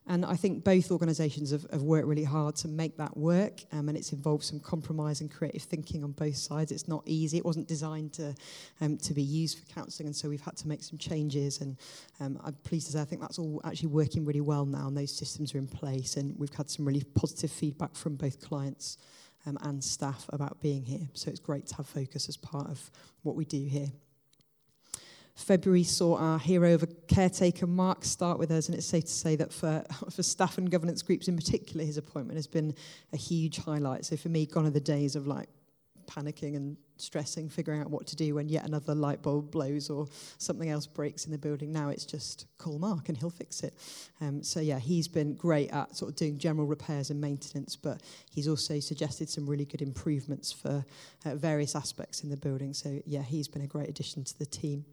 And 0.09 0.25
I 0.25 0.37
think 0.37 0.63
both 0.63 0.93
organisations 0.93 1.51
have, 1.51 1.67
have, 1.73 1.83
worked 1.83 2.07
really 2.07 2.23
hard 2.23 2.55
to 2.57 2.69
make 2.69 2.97
that 2.97 3.17
work, 3.17 3.65
um, 3.73 3.89
and 3.89 3.99
it's 3.99 4.13
involved 4.13 4.45
some 4.45 4.61
compromise 4.61 5.21
and 5.21 5.29
creative 5.29 5.63
thinking 5.63 6.05
on 6.05 6.13
both 6.13 6.37
sides. 6.37 6.71
It's 6.71 6.87
not 6.87 7.03
easy. 7.07 7.39
It 7.39 7.45
wasn't 7.45 7.67
designed 7.67 8.13
to 8.15 8.33
um, 8.81 8.99
to 8.99 9.15
be 9.15 9.23
used 9.23 9.59
for 9.59 9.67
counselling, 9.75 10.07
and 10.07 10.15
so 10.15 10.29
we've 10.29 10.41
had 10.41 10.57
to 10.59 10.69
make 10.69 10.85
some 10.85 10.97
changes. 10.97 11.61
And 11.61 11.77
um, 12.21 12.41
I'm 12.45 12.55
pleased 12.63 12.87
to 12.87 12.93
say 12.93 13.01
I 13.01 13.05
think 13.05 13.21
that's 13.21 13.39
all 13.39 13.61
actually 13.65 13.89
working 13.89 14.25
really 14.25 14.41
well 14.41 14.65
now, 14.65 14.87
and 14.87 14.97
those 14.97 15.13
systems 15.13 15.55
are 15.57 15.59
in 15.59 15.67
place, 15.67 16.17
and 16.17 16.39
we've 16.39 16.55
had 16.55 16.71
some 16.71 16.85
really 16.85 17.03
positive 17.15 17.51
feedback 17.51 17.97
from 17.97 18.15
both 18.15 18.41
clients 18.41 18.99
um, 19.45 19.59
and 19.63 19.83
staff 19.83 20.27
about 20.29 20.61
being 20.61 20.85
here. 20.85 21.09
So 21.15 21.31
it's 21.31 21.41
great 21.41 21.67
to 21.67 21.77
have 21.77 21.87
focus 21.87 22.29
as 22.29 22.37
part 22.37 22.69
of 22.71 22.93
what 23.23 23.35
we 23.35 23.45
do 23.45 23.65
here. 23.65 23.89
February 25.37 25.85
saw 25.85 26.17
our 26.17 26.39
hero 26.39 26.73
of 26.73 26.83
a 26.83 26.87
caretaker, 26.87 27.67
Mark, 27.67 28.05
start 28.05 28.39
with 28.39 28.51
us, 28.51 28.69
and 28.69 28.75
it's 28.75 28.87
safe 28.87 29.05
to 29.05 29.11
say 29.11 29.37
that 29.37 29.53
for, 29.53 29.85
for 30.11 30.23
staff 30.23 30.57
and 30.57 30.71
governance 30.71 31.03
groups 31.03 31.29
in 31.29 31.37
particular, 31.37 31.85
his 31.85 31.99
appointment 31.99 32.37
has 32.37 32.47
been 32.47 32.75
a 33.13 33.17
huge 33.17 33.59
highlight. 33.59 34.07
So 34.07 34.17
for 34.17 34.31
me, 34.31 34.47
gone 34.47 34.67
are 34.67 34.71
the 34.71 34.81
days 34.81 35.15
of 35.15 35.27
like 35.27 35.49
panicking 36.07 36.57
and 36.57 36.77
stressing, 37.01 37.49
figuring 37.49 37.81
out 37.81 37.91
what 37.91 38.07
to 38.07 38.17
do 38.17 38.35
when 38.35 38.49
yet 38.49 38.65
another 38.67 38.95
light 38.95 39.23
bulb 39.23 39.51
blows 39.51 39.91
or 39.91 40.09
something 40.39 40.71
else 40.71 40.87
breaks 40.87 41.27
in 41.27 41.33
the 41.33 41.39
building. 41.39 41.73
Now 41.73 41.89
it's 41.89 42.05
just 42.05 42.47
call 42.59 42.79
Mark 42.79 43.09
and 43.09 43.17
he'll 43.19 43.31
fix 43.31 43.63
it. 43.63 43.75
Um, 44.21 44.43
so 44.43 44.61
yeah, 44.61 44.79
he's 44.79 45.09
been 45.09 45.35
great 45.35 45.71
at 45.71 45.97
sort 45.97 46.11
of 46.11 46.17
doing 46.17 46.39
general 46.39 46.67
repairs 46.67 47.11
and 47.11 47.21
maintenance, 47.21 47.77
but 47.77 48.03
he's 48.31 48.49
also 48.49 48.81
suggested 48.81 49.29
some 49.29 49.47
really 49.47 49.65
good 49.65 49.83
improvements 49.83 50.53
for 50.53 50.85
uh, 51.25 51.35
various 51.35 51.75
aspects 51.75 52.23
in 52.23 52.31
the 52.31 52.37
building. 52.37 52.73
So 52.73 53.01
yeah, 53.05 53.23
he's 53.23 53.49
been 53.49 53.63
a 53.63 53.67
great 53.67 53.89
addition 53.89 54.25
to 54.25 54.39
the 54.39 54.47
team. 54.47 54.85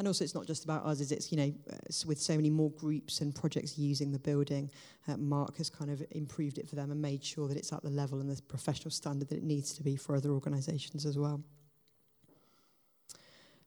And 0.00 0.06
also, 0.06 0.24
it's 0.24 0.34
not 0.34 0.46
just 0.46 0.64
about 0.64 0.86
us, 0.86 1.00
is 1.00 1.12
it's, 1.12 1.30
you 1.30 1.36
know, 1.36 1.52
uh, 1.70 1.76
with 2.06 2.18
so 2.18 2.34
many 2.34 2.48
more 2.48 2.70
groups 2.70 3.20
and 3.20 3.34
projects 3.34 3.76
using 3.76 4.12
the 4.12 4.18
building, 4.18 4.70
uh, 5.06 5.18
Mark 5.18 5.58
has 5.58 5.68
kind 5.68 5.90
of 5.90 6.02
improved 6.12 6.56
it 6.56 6.66
for 6.66 6.74
them 6.74 6.90
and 6.90 7.02
made 7.02 7.22
sure 7.22 7.48
that 7.48 7.58
it's 7.58 7.70
at 7.70 7.82
the 7.82 7.90
level 7.90 8.18
and 8.18 8.30
the 8.34 8.40
professional 8.44 8.90
standard 8.90 9.28
that 9.28 9.36
it 9.36 9.44
needs 9.44 9.74
to 9.74 9.82
be 9.82 9.96
for 9.96 10.16
other 10.16 10.30
organisations 10.30 11.04
as 11.04 11.18
well. 11.18 11.44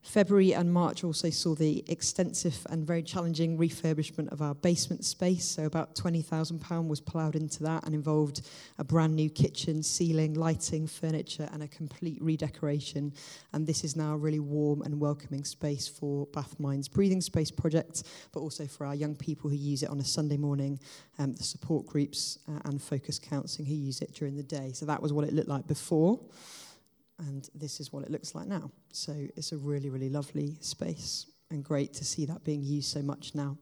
February 0.04 0.52
and 0.52 0.70
March 0.70 1.02
also 1.02 1.30
saw 1.30 1.54
the 1.54 1.82
extensive 1.88 2.66
and 2.68 2.86
very 2.86 3.02
challenging 3.02 3.56
refurbishment 3.56 4.30
of 4.30 4.42
our 4.42 4.54
basement 4.54 5.02
space. 5.02 5.44
So 5.46 5.64
about 5.64 5.94
£20,000 5.96 6.86
was 6.86 7.00
ploughed 7.00 7.34
into 7.34 7.62
that 7.62 7.84
and 7.84 7.94
involved 7.94 8.42
a 8.78 8.84
brand 8.84 9.16
new 9.16 9.30
kitchen, 9.30 9.82
ceiling, 9.82 10.34
lighting, 10.34 10.86
furniture 10.86 11.48
and 11.52 11.62
a 11.62 11.68
complete 11.68 12.18
redecoration. 12.20 13.14
And 13.54 13.66
this 13.66 13.82
is 13.82 13.96
now 13.96 14.12
a 14.12 14.18
really 14.18 14.40
warm 14.40 14.82
and 14.82 15.00
welcoming 15.00 15.42
space 15.42 15.88
for 15.88 16.26
Bath 16.26 16.60
Mind's 16.60 16.86
Breathing 16.86 17.22
Space 17.22 17.50
project, 17.50 18.02
but 18.32 18.40
also 18.40 18.66
for 18.66 18.86
our 18.86 18.94
young 18.94 19.16
people 19.16 19.48
who 19.48 19.56
use 19.56 19.82
it 19.82 19.88
on 19.88 20.00
a 20.00 20.04
Sunday 20.04 20.36
morning, 20.36 20.78
um, 21.18 21.32
the 21.32 21.42
support 21.42 21.86
groups 21.86 22.38
uh, 22.46 22.60
and 22.66 22.80
focus 22.80 23.18
counselling 23.18 23.66
who 23.66 23.74
use 23.74 24.02
it 24.02 24.12
during 24.12 24.36
the 24.36 24.42
day. 24.42 24.72
So 24.74 24.84
that 24.84 25.00
was 25.00 25.14
what 25.14 25.26
it 25.26 25.32
looked 25.32 25.48
like 25.48 25.66
before 25.66 26.20
and 27.26 27.48
this 27.54 27.80
is 27.80 27.92
what 27.92 28.04
it 28.04 28.10
looks 28.10 28.34
like 28.34 28.46
now. 28.46 28.70
So 28.92 29.12
it's 29.36 29.52
a 29.52 29.56
really, 29.56 29.90
really 29.90 30.10
lovely 30.10 30.56
space 30.60 31.26
and 31.50 31.64
great 31.64 31.92
to 31.94 32.04
see 32.04 32.26
that 32.26 32.44
being 32.44 32.62
used 32.62 32.90
so 32.90 33.02
much 33.02 33.34
now. 33.34 33.56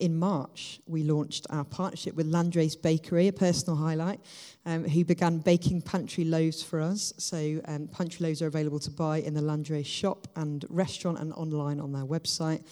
In 0.00 0.18
March, 0.18 0.80
we 0.86 1.04
launched 1.04 1.46
our 1.50 1.64
partnership 1.64 2.16
with 2.16 2.30
Landrace 2.30 2.80
Bakery, 2.80 3.28
a 3.28 3.32
personal 3.32 3.76
highlight, 3.76 4.20
um, 4.66 4.84
who 4.84 5.04
began 5.04 5.38
baking 5.38 5.82
pantry 5.82 6.24
loaves 6.24 6.62
for 6.62 6.80
us. 6.80 7.12
So, 7.18 7.60
um, 7.66 7.86
pantry 7.86 8.26
loaves 8.26 8.42
are 8.42 8.48
available 8.48 8.80
to 8.80 8.90
buy 8.90 9.18
in 9.18 9.34
the 9.34 9.40
Landrace 9.40 9.86
shop 9.86 10.26
and 10.34 10.64
restaurant 10.68 11.20
and 11.20 11.32
online 11.34 11.78
on 11.78 11.92
their 11.92 12.04
website. 12.04 12.64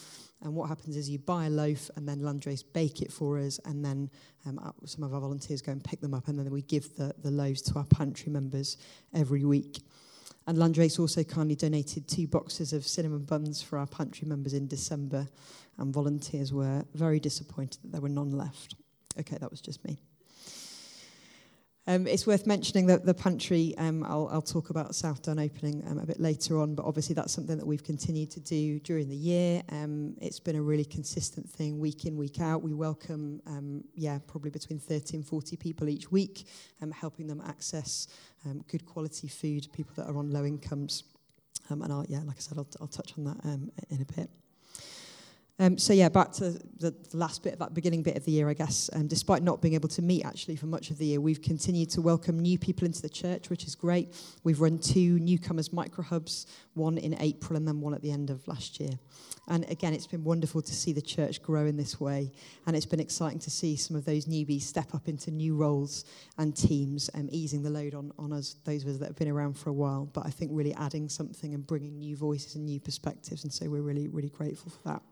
And 0.42 0.54
what 0.54 0.68
happens 0.68 0.96
is 0.96 1.08
you 1.08 1.18
buy 1.18 1.46
a 1.46 1.50
loaf 1.50 1.88
and 1.96 2.08
then 2.08 2.18
Landrace 2.18 2.64
bake 2.72 3.00
it 3.00 3.12
for 3.12 3.38
us, 3.38 3.60
and 3.64 3.84
then 3.84 4.10
um, 4.44 4.58
some 4.84 5.04
of 5.04 5.14
our 5.14 5.20
volunteers 5.20 5.62
go 5.62 5.72
and 5.72 5.82
pick 5.82 6.00
them 6.00 6.14
up, 6.14 6.28
and 6.28 6.38
then 6.38 6.50
we 6.50 6.62
give 6.62 6.96
the, 6.96 7.14
the 7.22 7.30
loaves 7.30 7.62
to 7.62 7.78
our 7.78 7.84
pantry 7.84 8.32
members 8.32 8.76
every 9.14 9.44
week. 9.44 9.82
And 10.46 10.58
Landrace 10.58 10.98
also 10.98 11.22
kindly 11.22 11.54
donated 11.54 12.08
two 12.08 12.26
boxes 12.26 12.72
of 12.72 12.84
cinnamon 12.84 13.24
buns 13.24 13.62
for 13.62 13.78
our 13.78 13.86
pantry 13.86 14.26
members 14.26 14.52
in 14.52 14.66
December, 14.66 15.28
and 15.78 15.94
volunteers 15.94 16.52
were 16.52 16.84
very 16.94 17.20
disappointed 17.20 17.80
that 17.84 17.92
there 17.92 18.00
were 18.00 18.08
none 18.08 18.32
left. 18.32 18.74
Okay, 19.18 19.38
that 19.38 19.50
was 19.50 19.60
just 19.60 19.84
me. 19.84 20.00
Um, 21.88 22.06
it's 22.06 22.28
worth 22.28 22.46
mentioning 22.46 22.86
that 22.86 23.04
the 23.04 23.12
pantry, 23.12 23.74
um, 23.76 24.04
I'll, 24.04 24.28
I'll, 24.30 24.40
talk 24.40 24.70
about 24.70 24.94
Southdown 24.94 25.40
opening 25.40 25.82
um, 25.88 25.98
a 25.98 26.06
bit 26.06 26.20
later 26.20 26.60
on, 26.60 26.76
but 26.76 26.84
obviously 26.84 27.14
that's 27.16 27.32
something 27.32 27.58
that 27.58 27.66
we've 27.66 27.82
continued 27.82 28.30
to 28.32 28.40
do 28.40 28.78
during 28.80 29.08
the 29.08 29.16
year. 29.16 29.62
Um, 29.68 30.14
it's 30.20 30.38
been 30.38 30.54
a 30.54 30.62
really 30.62 30.84
consistent 30.84 31.50
thing 31.50 31.80
week 31.80 32.04
in, 32.04 32.16
week 32.16 32.40
out. 32.40 32.62
We 32.62 32.72
welcome, 32.72 33.42
um, 33.48 33.82
yeah, 33.96 34.20
probably 34.28 34.50
between 34.50 34.78
30 34.78 35.16
and 35.16 35.26
40 35.26 35.56
people 35.56 35.88
each 35.88 36.12
week, 36.12 36.46
um, 36.80 36.92
helping 36.92 37.26
them 37.26 37.42
access 37.44 38.06
good 38.68 38.84
quality 38.86 39.28
food, 39.28 39.66
people 39.72 39.92
that 39.96 40.08
are 40.08 40.16
on 40.16 40.30
low 40.30 40.44
incomes. 40.44 41.04
and 41.68 41.92
I'll, 41.92 42.04
yeah, 42.08 42.20
like 42.24 42.36
I 42.36 42.40
said, 42.40 42.58
I'll, 42.58 42.68
I'll 42.80 42.86
touch 42.86 43.14
on 43.18 43.24
that 43.24 43.44
in 43.44 44.00
a 44.00 44.04
bit. 44.04 44.30
Um, 45.58 45.76
so 45.76 45.92
yeah, 45.92 46.08
back 46.08 46.32
to 46.32 46.50
the, 46.50 46.90
the, 47.10 47.16
last 47.16 47.42
bit 47.42 47.52
of 47.52 47.58
that 47.58 47.74
beginning 47.74 48.02
bit 48.02 48.16
of 48.16 48.24
the 48.24 48.32
year, 48.32 48.48
I 48.48 48.54
guess. 48.54 48.88
Um, 48.94 49.06
despite 49.06 49.42
not 49.42 49.60
being 49.60 49.74
able 49.74 49.88
to 49.90 50.02
meet 50.02 50.24
actually 50.24 50.56
for 50.56 50.66
much 50.66 50.90
of 50.90 50.98
the 50.98 51.06
year, 51.06 51.20
we've 51.20 51.42
continued 51.42 51.90
to 51.90 52.00
welcome 52.00 52.38
new 52.38 52.58
people 52.58 52.86
into 52.86 53.02
the 53.02 53.08
church, 53.08 53.50
which 53.50 53.64
is 53.64 53.74
great. 53.74 54.14
We've 54.44 54.60
run 54.60 54.78
two 54.78 55.18
newcomers 55.18 55.72
micro 55.72 56.02
hubs, 56.04 56.46
one 56.74 56.96
in 56.96 57.20
April 57.20 57.56
and 57.56 57.68
then 57.68 57.80
one 57.80 57.92
at 57.92 58.00
the 58.00 58.10
end 58.10 58.30
of 58.30 58.48
last 58.48 58.80
year. 58.80 58.98
And 59.48 59.68
again, 59.68 59.92
it's 59.92 60.06
been 60.06 60.24
wonderful 60.24 60.62
to 60.62 60.74
see 60.74 60.92
the 60.92 61.02
church 61.02 61.42
grow 61.42 61.66
in 61.66 61.76
this 61.76 62.00
way, 62.00 62.32
and 62.66 62.74
it's 62.74 62.86
been 62.86 63.00
exciting 63.00 63.40
to 63.40 63.50
see 63.50 63.76
some 63.76 63.96
of 63.96 64.04
those 64.04 64.26
newbies 64.26 64.62
step 64.62 64.94
up 64.94 65.08
into 65.08 65.30
new 65.30 65.54
roles 65.54 66.04
and 66.38 66.56
teams, 66.56 67.10
um, 67.14 67.28
easing 67.30 67.62
the 67.62 67.70
load 67.70 67.94
on, 67.94 68.12
on 68.18 68.32
us, 68.32 68.56
those 68.64 68.84
of 68.84 68.90
us 68.90 68.98
that 68.98 69.06
have 69.06 69.16
been 69.16 69.28
around 69.28 69.54
for 69.58 69.70
a 69.70 69.74
while. 69.74 70.08
But 70.12 70.26
I 70.26 70.30
think 70.30 70.52
really 70.54 70.74
adding 70.74 71.08
something 71.08 71.54
and 71.54 71.66
bringing 71.66 71.98
new 71.98 72.16
voices 72.16 72.54
and 72.54 72.64
new 72.64 72.80
perspectives, 72.80 73.44
and 73.44 73.52
so 73.52 73.68
we're 73.68 73.82
really, 73.82 74.08
really 74.08 74.30
grateful 74.30 74.70
for 74.70 74.88
that. 74.88 75.02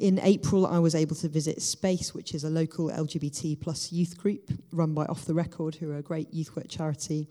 In 0.00 0.18
April, 0.20 0.66
I 0.66 0.80
was 0.80 0.96
able 0.96 1.14
to 1.16 1.28
visit 1.28 1.62
Space, 1.62 2.12
which 2.12 2.34
is 2.34 2.42
a 2.42 2.50
local 2.50 2.90
LGBT 2.90 3.60
plus 3.60 3.92
youth 3.92 4.18
group 4.18 4.50
run 4.72 4.92
by 4.92 5.04
Off 5.04 5.24
the 5.24 5.34
Record, 5.34 5.76
who 5.76 5.92
are 5.92 5.98
a 5.98 6.02
great 6.02 6.34
youth 6.34 6.56
work 6.56 6.66
charity. 6.68 7.28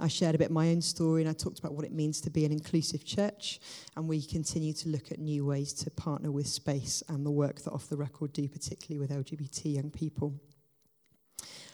I 0.00 0.08
shared 0.08 0.34
a 0.34 0.38
bit 0.38 0.46
of 0.46 0.52
my 0.52 0.70
own 0.70 0.82
story 0.82 1.22
and 1.22 1.30
I 1.30 1.34
talked 1.34 1.60
about 1.60 1.74
what 1.74 1.84
it 1.84 1.92
means 1.92 2.20
to 2.22 2.30
be 2.30 2.44
an 2.44 2.50
inclusive 2.50 3.04
church. 3.04 3.60
And 3.96 4.08
we 4.08 4.22
continue 4.22 4.72
to 4.72 4.88
look 4.88 5.12
at 5.12 5.20
new 5.20 5.44
ways 5.44 5.72
to 5.74 5.90
partner 5.90 6.32
with 6.32 6.48
Space 6.48 7.02
and 7.08 7.24
the 7.24 7.30
work 7.30 7.60
that 7.62 7.72
Off 7.72 7.88
the 7.88 7.96
Record 7.96 8.32
do, 8.32 8.48
particularly 8.48 8.98
with 8.98 9.10
LGBT 9.10 9.76
young 9.76 9.90
people. 9.90 10.34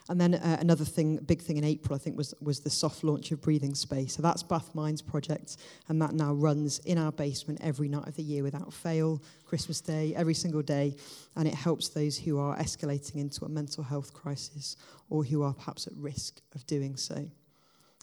And 0.08 0.20
then 0.20 0.34
uh, 0.34 0.56
another 0.60 0.84
thing, 0.84 1.16
big 1.16 1.42
thing 1.42 1.56
in 1.56 1.64
April, 1.64 1.94
I 1.94 1.98
think, 1.98 2.16
was, 2.16 2.32
was 2.40 2.60
the 2.60 2.70
soft 2.70 3.02
launch 3.02 3.32
of 3.32 3.42
Breathing 3.42 3.74
Space. 3.74 4.14
So 4.14 4.22
that's 4.22 4.42
Bath 4.42 4.72
Mind's 4.74 5.02
project, 5.02 5.56
and 5.88 6.00
that 6.00 6.12
now 6.14 6.32
runs 6.32 6.78
in 6.80 6.96
our 6.96 7.10
basement 7.10 7.60
every 7.62 7.88
night 7.88 8.06
of 8.06 8.14
the 8.14 8.22
year 8.22 8.44
without 8.44 8.72
fail, 8.72 9.20
Christmas 9.44 9.80
Day, 9.80 10.14
every 10.14 10.34
single 10.34 10.62
day, 10.62 10.94
and 11.34 11.48
it 11.48 11.54
helps 11.54 11.88
those 11.88 12.16
who 12.16 12.38
are 12.38 12.56
escalating 12.56 13.16
into 13.16 13.44
a 13.44 13.48
mental 13.48 13.82
health 13.82 14.12
crisis 14.14 14.76
or 15.10 15.24
who 15.24 15.42
are 15.42 15.52
perhaps 15.52 15.88
at 15.88 15.92
risk 15.96 16.40
of 16.54 16.64
doing 16.66 16.96
so. 16.96 17.28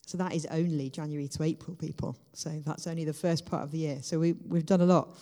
So 0.05 0.17
that 0.17 0.33
is 0.33 0.45
only 0.51 0.89
January 0.89 1.29
to 1.29 1.43
April, 1.43 1.77
people. 1.77 2.17
So 2.33 2.49
that's 2.65 2.87
only 2.87 3.05
the 3.05 3.13
first 3.13 3.45
part 3.45 3.63
of 3.63 3.71
the 3.71 3.77
year. 3.77 3.99
So 4.01 4.19
we, 4.19 4.33
we've 4.33 4.65
done 4.65 4.81
a 4.81 4.85
lot. 4.85 5.17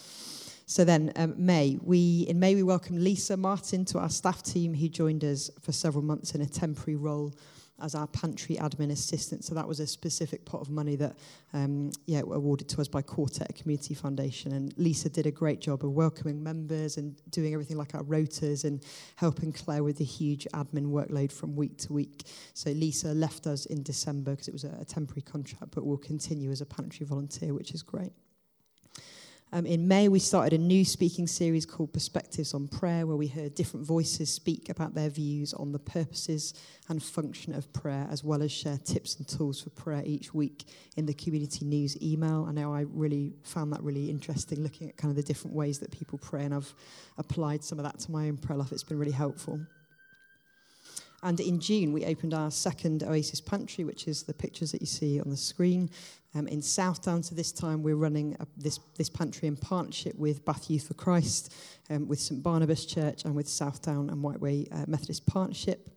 So 0.71 0.85
then, 0.85 1.11
um, 1.17 1.33
May, 1.35 1.77
we 1.83 2.21
in 2.29 2.39
May 2.39 2.55
we 2.55 2.63
welcomed 2.63 3.01
Lisa 3.01 3.35
Martin 3.35 3.83
to 3.83 3.99
our 3.99 4.09
staff 4.09 4.41
team, 4.41 4.73
who 4.73 4.87
joined 4.87 5.21
us 5.25 5.51
for 5.59 5.73
several 5.73 6.01
months 6.01 6.33
in 6.33 6.39
a 6.39 6.45
temporary 6.45 6.95
role 6.95 7.35
as 7.81 7.93
our 7.93 8.07
pantry 8.07 8.55
admin 8.55 8.89
assistant. 8.89 9.43
So 9.43 9.53
that 9.53 9.67
was 9.67 9.81
a 9.81 9.85
specific 9.85 10.45
pot 10.45 10.61
of 10.61 10.69
money 10.69 10.95
that, 10.95 11.17
um, 11.51 11.91
yeah, 12.05 12.21
awarded 12.21 12.69
to 12.69 12.79
us 12.79 12.87
by 12.87 13.01
Quartet 13.01 13.53
Community 13.53 13.93
Foundation. 13.93 14.53
And 14.53 14.73
Lisa 14.77 15.09
did 15.09 15.25
a 15.25 15.31
great 15.31 15.59
job 15.59 15.83
of 15.83 15.91
welcoming 15.91 16.41
members 16.41 16.95
and 16.95 17.21
doing 17.31 17.51
everything 17.51 17.75
like 17.75 17.93
our 17.93 18.03
rotas 18.03 18.63
and 18.63 18.81
helping 19.17 19.51
Claire 19.51 19.83
with 19.83 19.97
the 19.97 20.05
huge 20.05 20.47
admin 20.53 20.85
workload 20.85 21.33
from 21.33 21.53
week 21.53 21.79
to 21.79 21.91
week. 21.91 22.23
So 22.53 22.69
Lisa 22.69 23.09
left 23.13 23.45
us 23.45 23.65
in 23.65 23.83
December 23.83 24.31
because 24.31 24.47
it 24.47 24.53
was 24.53 24.63
a, 24.63 24.77
a 24.79 24.85
temporary 24.85 25.23
contract, 25.23 25.75
but 25.75 25.85
will 25.85 25.97
continue 25.97 26.49
as 26.49 26.61
a 26.61 26.65
pantry 26.65 27.05
volunteer, 27.05 27.53
which 27.53 27.73
is 27.73 27.83
great. 27.83 28.13
Um, 29.53 29.65
in 29.65 29.85
May, 29.85 30.07
we 30.07 30.19
started 30.19 30.53
a 30.53 30.63
new 30.63 30.85
speaking 30.85 31.27
series 31.27 31.65
called 31.65 31.91
Perspectives 31.91 32.53
on 32.53 32.69
Prayer, 32.69 33.05
where 33.05 33.17
we 33.17 33.27
heard 33.27 33.53
different 33.53 33.85
voices 33.85 34.31
speak 34.31 34.69
about 34.69 34.95
their 34.95 35.09
views 35.09 35.53
on 35.53 35.73
the 35.73 35.79
purposes 35.79 36.53
and 36.87 37.03
function 37.03 37.53
of 37.53 37.71
prayer, 37.73 38.07
as 38.09 38.23
well 38.23 38.41
as 38.41 38.49
share 38.49 38.77
tips 38.77 39.17
and 39.17 39.27
tools 39.27 39.61
for 39.61 39.69
prayer 39.71 40.03
each 40.05 40.33
week 40.33 40.63
in 40.95 41.05
the 41.05 41.13
community 41.13 41.65
news 41.65 42.01
email. 42.01 42.45
I 42.47 42.53
know 42.53 42.73
I 42.73 42.85
really 42.93 43.33
found 43.43 43.73
that 43.73 43.83
really 43.83 44.09
interesting, 44.09 44.63
looking 44.63 44.87
at 44.87 44.95
kind 44.95 45.09
of 45.09 45.17
the 45.17 45.23
different 45.23 45.53
ways 45.53 45.79
that 45.79 45.91
people 45.91 46.17
pray, 46.17 46.45
and 46.45 46.53
I've 46.53 46.73
applied 47.17 47.61
some 47.61 47.77
of 47.77 47.83
that 47.83 47.99
to 47.99 48.11
my 48.11 48.27
own 48.29 48.37
prayer 48.37 48.57
life. 48.57 48.71
It's 48.71 48.83
been 48.83 48.99
really 48.99 49.11
helpful. 49.11 49.59
And 51.23 51.39
in 51.39 51.59
June, 51.59 51.91
we 51.91 52.05
opened 52.05 52.33
our 52.33 52.49
second 52.49 53.03
Oasis 53.03 53.41
Pantry, 53.41 53.83
which 53.83 54.07
is 54.07 54.23
the 54.23 54.33
pictures 54.33 54.71
that 54.71 54.81
you 54.81 54.87
see 54.87 55.19
on 55.19 55.29
the 55.29 55.37
screen. 55.37 55.89
Um, 56.33 56.47
in 56.47 56.61
Southdown, 56.61 57.23
so 57.23 57.35
this 57.35 57.51
time 57.51 57.83
we're 57.83 57.97
running 57.97 58.37
a, 58.39 58.47
this, 58.55 58.79
this 58.95 59.09
pantry 59.09 59.49
in 59.49 59.57
partnership 59.57 60.15
with 60.15 60.45
Bath 60.45 60.69
Youth 60.69 60.87
for 60.87 60.93
Christ, 60.93 61.53
um, 61.89 62.07
with 62.07 62.19
St 62.19 62.41
Barnabas 62.41 62.85
Church, 62.85 63.25
and 63.25 63.35
with 63.35 63.49
Southdown 63.49 64.09
and 64.09 64.23
Whiteway 64.23 64.67
uh, 64.71 64.85
Methodist 64.87 65.25
Partnership. 65.25 65.89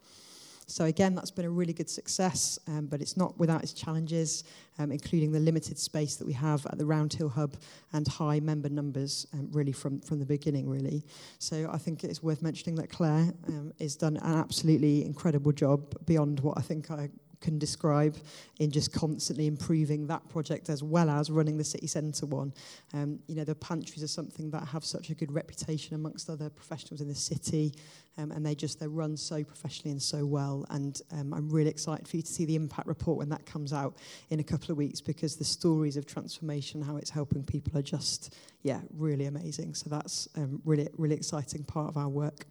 So 0.67 0.87
again, 0.87 1.15
that's 1.15 1.31
been 1.31 1.45
a 1.45 1.51
really 1.51 1.73
good 1.73 1.91
success, 1.91 2.59
um, 2.69 2.87
but 2.87 3.01
it's 3.01 3.17
not 3.17 3.39
without 3.39 3.63
its 3.63 3.73
challenges, 3.73 4.45
um, 4.79 4.91
including 4.91 5.31
the 5.31 5.39
limited 5.39 5.79
space 5.79 6.17
that 6.17 6.27
we 6.27 6.33
have 6.33 6.65
at 6.67 6.79
the 6.79 6.85
Roundhill 6.85 7.31
Hub 7.31 7.57
and 7.93 8.09
high 8.09 8.41
member 8.41 8.69
numbers, 8.69 9.27
um, 9.35 9.49
really 9.53 9.73
from, 9.73 10.01
from 10.01 10.19
the 10.19 10.27
beginning, 10.27 10.69
really. 10.69 11.05
So 11.39 11.69
I 11.71 11.77
think 11.79 12.03
it's 12.03 12.23
worth 12.23 12.43
mentioning 12.43 12.77
that 12.77 12.89
Claire 12.91 13.33
um, 13.49 13.73
has 13.79 13.95
done 13.95 14.17
an 14.17 14.39
absolutely 14.39 15.05
incredible 15.05 15.53
job 15.53 15.95
beyond 16.07 16.41
what 16.41 16.57
I 16.57 16.63
think 16.63 16.91
I 16.91 17.11
can 17.45 17.59
describe 17.59 18.17
in 18.59 18.71
just 18.71 18.93
constantly 18.93 19.47
improving 19.47 20.07
that 20.07 20.27
project 20.31 20.71
as 20.71 20.83
well 20.83 21.11
as 21.11 21.31
running 21.31 21.59
the 21.59 21.65
city 21.65 21.87
centre 21.87 22.25
one. 22.27 22.53
Um, 22.95 23.19
you 23.29 23.35
know, 23.35 23.45
the 23.45 23.55
pantries 23.55 24.03
are 24.03 24.09
something 24.09 24.51
that 24.51 24.67
have 24.67 24.85
such 24.85 25.11
a 25.11 25.15
good 25.15 25.31
reputation 25.31 25.95
amongst 25.95 26.31
other 26.31 26.49
professionals 26.49 27.03
in 27.03 27.09
the 27.09 27.15
city, 27.15 27.75
um, 28.17 28.33
and 28.33 28.45
they 28.45 28.55
just 28.55 28.81
they 28.81 28.87
run 28.87 29.17
so 29.17 29.45
professionally 29.45 29.93
and 29.93 30.03
so 30.03 30.25
well. 30.25 30.65
And 30.71 31.01
um, 31.13 31.35
I'm 31.35 31.51
really 31.51 31.71
excited 31.71 32.09
for 32.09 32.17
you 32.17 32.23
to 32.23 32.33
see 32.33 32.47
the 32.47 32.57
impact 32.57 32.89
report 32.89 33.19
when 33.19 33.29
that 33.29 33.45
comes 33.45 33.73
out 33.73 33.99
in 34.31 34.41
a 34.41 34.45
couple 34.45 34.73
of 34.73 34.79
weeks 34.79 35.03
because 35.03 35.37
the 35.37 35.45
stories 35.45 35.97
of 35.99 36.07
transformation, 36.07 36.81
how 36.81 36.97
it's 36.97 37.11
helping 37.11 37.45
people, 37.45 37.79
are 37.79 37.83
just 37.83 38.35
yeah 38.63 38.81
really 38.97 39.27
amazing. 39.27 39.75
So 39.75 39.91
that's 39.91 40.29
um, 40.37 40.63
really 40.65 40.89
really 40.97 41.17
exciting 41.17 41.65
part 41.65 41.89
of 41.89 41.99
our 41.99 42.09
work. 42.09 42.47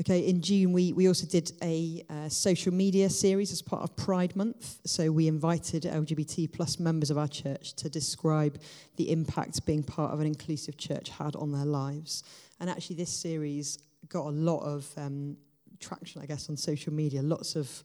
Okay, 0.00 0.20
in 0.20 0.40
June, 0.40 0.72
we, 0.72 0.94
we 0.94 1.06
also 1.06 1.26
did 1.26 1.52
a 1.62 2.02
uh, 2.08 2.28
social 2.28 2.72
media 2.72 3.10
series 3.10 3.52
as 3.52 3.60
part 3.60 3.82
of 3.82 3.94
Pride 3.94 4.34
Month. 4.34 4.80
So 4.86 5.12
we 5.12 5.28
invited 5.28 5.82
LGBT 5.82 6.50
plus 6.50 6.80
members 6.80 7.10
of 7.10 7.18
our 7.18 7.28
church 7.28 7.74
to 7.74 7.90
describe 7.90 8.58
the 8.96 9.12
impact 9.12 9.64
being 9.66 9.82
part 9.82 10.12
of 10.12 10.20
an 10.20 10.26
inclusive 10.26 10.78
church 10.78 11.10
had 11.10 11.36
on 11.36 11.52
their 11.52 11.66
lives. 11.66 12.24
And 12.58 12.70
actually, 12.70 12.96
this 12.96 13.10
series 13.10 13.78
got 14.08 14.26
a 14.26 14.30
lot 14.30 14.60
of 14.60 14.90
um, 14.96 15.36
traction, 15.78 16.22
I 16.22 16.26
guess, 16.26 16.48
on 16.48 16.56
social 16.56 16.92
media. 16.92 17.22
Lots 17.22 17.54
of 17.54 17.84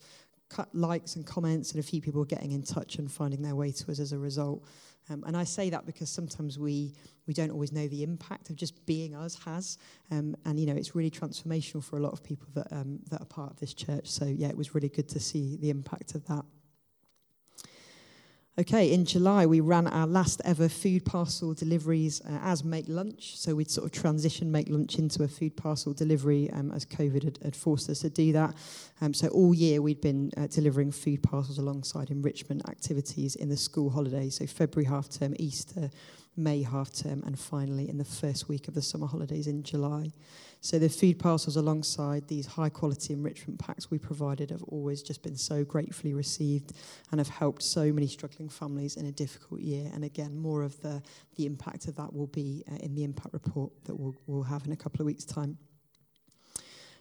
likes 0.72 1.16
and 1.16 1.26
comments, 1.26 1.72
and 1.72 1.80
a 1.80 1.86
few 1.86 2.00
people 2.00 2.24
getting 2.24 2.52
in 2.52 2.62
touch 2.62 2.96
and 2.96 3.12
finding 3.12 3.42
their 3.42 3.54
way 3.54 3.70
to 3.70 3.90
us 3.90 4.00
as 4.00 4.12
a 4.12 4.18
result. 4.18 4.64
Um, 5.10 5.24
and 5.26 5.36
I 5.36 5.44
say 5.44 5.70
that 5.70 5.86
because 5.86 6.10
sometimes 6.10 6.58
we, 6.58 6.92
we 7.26 7.34
don't 7.34 7.50
always 7.50 7.72
know 7.72 7.88
the 7.88 8.02
impact 8.02 8.50
of 8.50 8.56
just 8.56 8.84
being 8.86 9.14
us 9.14 9.36
has. 9.44 9.78
Um, 10.10 10.36
and, 10.44 10.58
you 10.58 10.66
know, 10.66 10.74
it's 10.74 10.94
really 10.94 11.10
transformational 11.10 11.82
for 11.82 11.96
a 11.96 12.00
lot 12.00 12.12
of 12.12 12.22
people 12.22 12.48
that, 12.54 12.72
um, 12.72 13.00
that 13.10 13.20
are 13.20 13.26
part 13.26 13.50
of 13.50 13.60
this 13.60 13.74
church. 13.74 14.08
So, 14.08 14.24
yeah, 14.24 14.48
it 14.48 14.56
was 14.56 14.74
really 14.74 14.88
good 14.88 15.08
to 15.10 15.20
see 15.20 15.56
the 15.56 15.70
impact 15.70 16.14
of 16.14 16.26
that. 16.26 16.44
Okay, 18.58 18.92
in 18.92 19.04
July, 19.04 19.46
we 19.46 19.60
ran 19.60 19.86
our 19.86 20.08
last 20.08 20.42
ever 20.44 20.68
food 20.68 21.04
parcel 21.04 21.54
deliveries 21.54 22.20
uh, 22.22 22.40
as 22.42 22.64
Make 22.64 22.86
Lunch. 22.88 23.38
So 23.38 23.54
we'd 23.54 23.70
sort 23.70 23.86
of 23.86 24.02
transitioned 24.02 24.48
Make 24.48 24.68
Lunch 24.68 24.98
into 24.98 25.22
a 25.22 25.28
food 25.28 25.56
parcel 25.56 25.92
delivery 25.92 26.50
um, 26.50 26.72
as 26.72 26.84
COVID 26.84 27.22
had, 27.22 27.38
had, 27.44 27.54
forced 27.54 27.88
us 27.88 28.00
to 28.00 28.10
do 28.10 28.32
that. 28.32 28.56
Um, 29.00 29.14
so 29.14 29.28
all 29.28 29.54
year, 29.54 29.80
we'd 29.80 30.00
been 30.00 30.32
uh, 30.36 30.48
delivering 30.48 30.90
food 30.90 31.22
parcels 31.22 31.58
alongside 31.58 32.10
enrichment 32.10 32.68
activities 32.68 33.36
in 33.36 33.48
the 33.48 33.56
school 33.56 33.90
holidays. 33.90 34.38
So 34.38 34.46
February 34.48 34.88
half 34.88 35.08
term, 35.08 35.36
Easter, 35.38 35.88
May 36.36 36.64
half 36.64 36.92
term, 36.92 37.22
and 37.26 37.38
finally 37.38 37.88
in 37.88 37.96
the 37.96 38.04
first 38.04 38.48
week 38.48 38.66
of 38.66 38.74
the 38.74 38.82
summer 38.82 39.06
holidays 39.06 39.46
in 39.46 39.62
July. 39.62 40.12
So 40.60 40.78
the 40.78 40.88
food 40.88 41.18
parcels 41.18 41.56
alongside 41.56 42.26
these 42.26 42.46
high 42.46 42.68
quality 42.68 43.12
enrichment 43.12 43.60
packs 43.60 43.90
we 43.90 43.98
provided 43.98 44.50
have 44.50 44.62
always 44.64 45.02
just 45.02 45.22
been 45.22 45.36
so 45.36 45.64
gratefully 45.64 46.14
received 46.14 46.72
and 47.10 47.20
have 47.20 47.28
helped 47.28 47.62
so 47.62 47.92
many 47.92 48.08
struggling 48.08 48.48
families 48.48 48.96
in 48.96 49.06
a 49.06 49.12
difficult 49.12 49.60
year. 49.60 49.88
And 49.94 50.04
again, 50.04 50.36
more 50.36 50.62
of 50.64 50.80
the, 50.80 51.00
the 51.36 51.46
impact 51.46 51.86
of 51.86 51.96
that 51.96 52.12
will 52.12 52.26
be 52.26 52.64
uh, 52.70 52.76
in 52.76 52.94
the 52.94 53.04
impact 53.04 53.32
report 53.32 53.72
that 53.84 53.94
we'll, 53.94 54.16
we'll 54.26 54.42
have 54.42 54.66
in 54.66 54.72
a 54.72 54.76
couple 54.76 55.00
of 55.00 55.06
weeks' 55.06 55.24
time. 55.24 55.58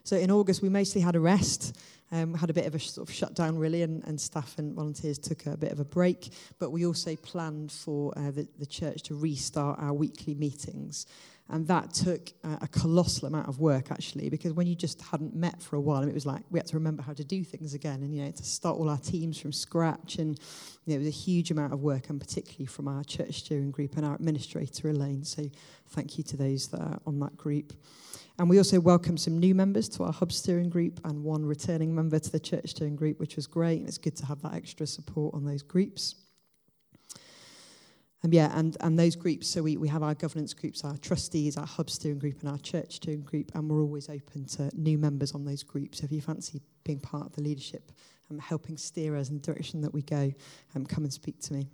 So 0.04 0.16
in 0.16 0.32
August, 0.32 0.62
we 0.62 0.70
mostly 0.70 1.02
had 1.02 1.16
a 1.16 1.20
rest. 1.20 1.78
Um, 2.10 2.34
had 2.36 2.50
a 2.50 2.54
bit 2.54 2.66
of 2.66 2.74
a 2.74 2.80
sort 2.80 3.10
of 3.10 3.14
shutdown, 3.14 3.58
really, 3.58 3.82
and, 3.82 4.02
and 4.06 4.22
staff 4.22 4.58
and 4.58 4.74
volunteers 4.74 5.18
took 5.18 5.46
a 5.46 5.58
bit 5.58 5.74
of 5.74 5.82
a 5.82 5.84
break. 5.84 6.30
But 6.58 6.70
we 6.70 6.86
also 6.86 7.18
planned 7.18 7.70
for 7.70 8.18
uh, 8.18 8.32
the, 8.32 8.48
the 8.60 8.66
church 8.66 9.04
to 9.04 9.16
restart 9.16 9.78
our 9.80 9.92
weekly 9.92 10.34
meetings. 10.34 11.06
And 11.50 11.66
that 11.68 11.94
took 11.94 12.34
uh, 12.44 12.58
a 12.62 12.68
colossal 12.68 13.27
amount 13.27 13.48
of 13.48 13.60
work, 13.60 13.89
actually, 13.89 14.30
because 14.30 14.51
when 14.51 14.68
you 14.68 14.75
just 14.75 15.01
hadn't 15.01 15.34
met 15.34 15.62
for 15.62 15.77
a 15.77 15.82
while, 15.82 16.01
and 16.01 16.10
it 16.10 16.13
was 16.13 16.25
like 16.25 16.42
we 16.50 16.60
had 16.60 16.68
to 16.68 16.75
remember 16.75 17.01
how 17.01 17.13
to 17.13 17.24
do 17.24 17.44
things 17.44 17.74
again 17.74 18.04
and, 18.04 18.13
you 18.13 18.25
know, 18.25 18.32
to 18.32 18.44
start 18.44 18.77
all 18.77 18.89
our 18.89 18.98
teams 18.98 19.39
from 19.39 19.54
scratch. 19.54 20.18
And 20.18 20.38
you 20.86 20.94
know, 20.94 20.96
it 20.96 21.06
was 21.06 21.08
a 21.08 21.12
huge 21.12 21.50
amount 21.50 21.72
of 21.72 21.82
work, 21.82 22.10
and 22.10 22.20
particularly 22.20 22.66
from 22.66 22.90
our 22.90 23.03
church 23.03 23.40
steering 23.40 23.72
group 23.72 23.96
and 23.96 24.05
our 24.05 24.16
administrator, 24.16 24.90
Elaine. 24.90 25.24
So 25.24 25.50
thank 25.88 26.18
you 26.18 26.24
to 26.25 26.38
those 26.38 26.68
that 26.68 26.81
are 26.81 27.00
on 27.05 27.20
that 27.20 27.38
group. 27.38 27.74
And 28.40 28.50
we 28.50 28.57
also 28.57 28.79
welcomed 28.79 29.20
some 29.20 29.40
new 29.40 29.55
members 29.55 29.90
to 29.90 30.03
our 30.03 30.12
hub 30.12 30.31
steering 30.31 30.70
group 30.70 31.00
and 31.05 31.24
one 31.24 31.44
returning 31.44 31.96
member 31.96 32.20
to 32.20 32.31
the 32.31 32.40
church 32.40 32.70
steering 32.70 32.96
group, 32.96 33.20
which 33.20 33.36
was 33.36 33.48
great. 33.48 33.79
And 33.79 33.88
it's 33.88 33.98
good 33.98 34.16
to 34.18 34.25
have 34.25 34.42
that 34.42 34.53
extra 34.53 34.86
support 34.86 35.33
on 35.33 35.46
those 35.46 35.64
groups. 35.64 36.16
Yeah, 38.29 38.51
and, 38.57 38.75
and 38.81 39.00
those 39.00 39.16
groups, 39.16 39.48
so 39.48 39.61
we, 39.61 39.77
we 39.77 39.87
have 39.87 40.03
our 40.03 40.13
governance 40.13 40.53
groups, 40.53 40.83
our 40.83 40.98
trustees, 40.98 41.55
our 41.55 41.66
hub 41.66 41.90
steering 41.90 42.20
group, 42.20 42.42
and 42.42 42.50
our 42.50 42.57
church 42.57 42.96
steering 42.96 43.22
group, 43.22 43.51
and 43.55 43.70
we're 43.70 43.81
always 43.81 44.09
open 44.09 44.46
to 44.46 44.70
new 44.75 44.98
members 44.98 45.31
on 45.31 45.46
those 45.46 45.63
groups. 45.63 46.00
So 46.00 46.05
if 46.05 46.11
you 46.11 46.22
fancy 46.22 46.61
being 46.83 47.00
part 47.00 47.27
of 47.27 47.33
the 47.33 47.42
leadership 47.42 47.92
and 48.29 48.42
helping 48.42 48.75
steer 48.77 49.16
us 49.16 49.29
in 49.29 49.35
the 49.35 49.42
direction 49.42 49.81
that 49.81 49.94
we 49.94 50.01
go, 50.01 50.33
um, 50.75 50.85
come 50.85 51.03
and 51.05 51.13
speak 51.13 51.40
to 51.42 51.53
me. 51.53 51.70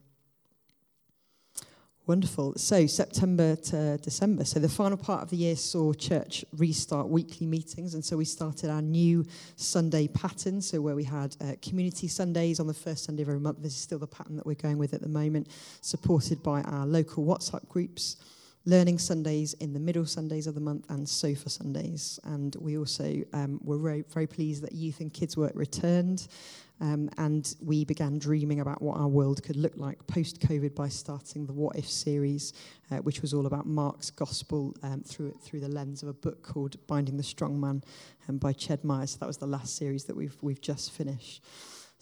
Wonderful. 2.05 2.55
So, 2.57 2.85
September 2.85 3.55
to 3.55 3.97
December. 3.99 4.43
So, 4.43 4.59
the 4.59 4.67
final 4.67 4.97
part 4.97 5.23
of 5.23 5.29
the 5.29 5.37
year 5.37 5.55
saw 5.55 5.93
church 5.93 6.43
restart 6.51 7.07
weekly 7.07 7.47
meetings. 7.47 7.93
And 7.93 8.03
so, 8.03 8.17
we 8.17 8.25
started 8.25 8.69
our 8.69 8.81
new 8.81 9.25
Sunday 9.55 10.09
pattern. 10.09 10.61
So, 10.61 10.81
where 10.81 10.95
we 10.95 11.05
had 11.05 11.37
uh, 11.39 11.53
community 11.61 12.09
Sundays 12.09 12.59
on 12.59 12.67
the 12.67 12.73
first 12.73 13.05
Sunday 13.05 13.23
of 13.23 13.29
every 13.29 13.39
month. 13.39 13.59
This 13.61 13.71
is 13.71 13.79
still 13.79 13.99
the 13.99 14.07
pattern 14.07 14.35
that 14.35 14.45
we're 14.45 14.55
going 14.55 14.77
with 14.77 14.93
at 14.93 14.99
the 14.99 15.07
moment, 15.07 15.47
supported 15.79 16.43
by 16.43 16.61
our 16.63 16.85
local 16.85 17.23
WhatsApp 17.23 17.69
groups. 17.69 18.17
Learning 18.65 18.97
Sundays 18.97 19.53
in 19.55 19.73
the 19.73 19.79
middle 19.79 20.05
Sundays 20.05 20.47
of 20.47 20.55
the 20.55 20.61
month 20.61 20.85
and 20.89 21.07
Sofa 21.07 21.49
Sundays. 21.49 22.19
And 22.25 22.55
we 22.59 22.77
also 22.77 23.21
um, 23.31 23.61
were 23.63 23.77
very, 23.77 24.03
very 24.13 24.27
pleased 24.27 24.63
that 24.63 24.73
youth 24.73 24.99
and 24.99 25.13
kids 25.13 25.37
work 25.37 25.51
returned. 25.53 26.27
Um, 26.81 27.09
and 27.17 27.55
we 27.61 27.85
began 27.85 28.17
dreaming 28.17 28.59
about 28.59 28.81
what 28.81 28.97
our 28.97 29.07
world 29.07 29.41
could 29.43 29.55
look 29.55 29.73
like 29.77 30.05
post 30.07 30.41
COVID 30.41 30.75
by 30.75 30.89
starting 30.89 31.45
the 31.45 31.53
What 31.53 31.77
If 31.77 31.89
series, 31.89 32.53
uh, 32.91 32.97
which 32.97 33.21
was 33.21 33.33
all 33.33 33.45
about 33.45 33.65
Mark's 33.65 34.09
gospel 34.09 34.75
um, 34.83 35.01
through, 35.01 35.31
through 35.41 35.61
the 35.61 35.69
lens 35.69 36.03
of 36.03 36.09
a 36.09 36.13
book 36.13 36.43
called 36.43 36.75
Binding 36.87 37.17
the 37.17 37.23
Strong 37.23 37.59
Man 37.59 37.83
um, 38.27 38.37
by 38.37 38.53
Ched 38.53 38.83
Myers. 38.83 39.11
So 39.11 39.17
that 39.19 39.27
was 39.27 39.37
the 39.37 39.47
last 39.47 39.77
series 39.77 40.05
that 40.05 40.15
we've, 40.15 40.35
we've 40.41 40.61
just 40.61 40.91
finished. 40.91 41.43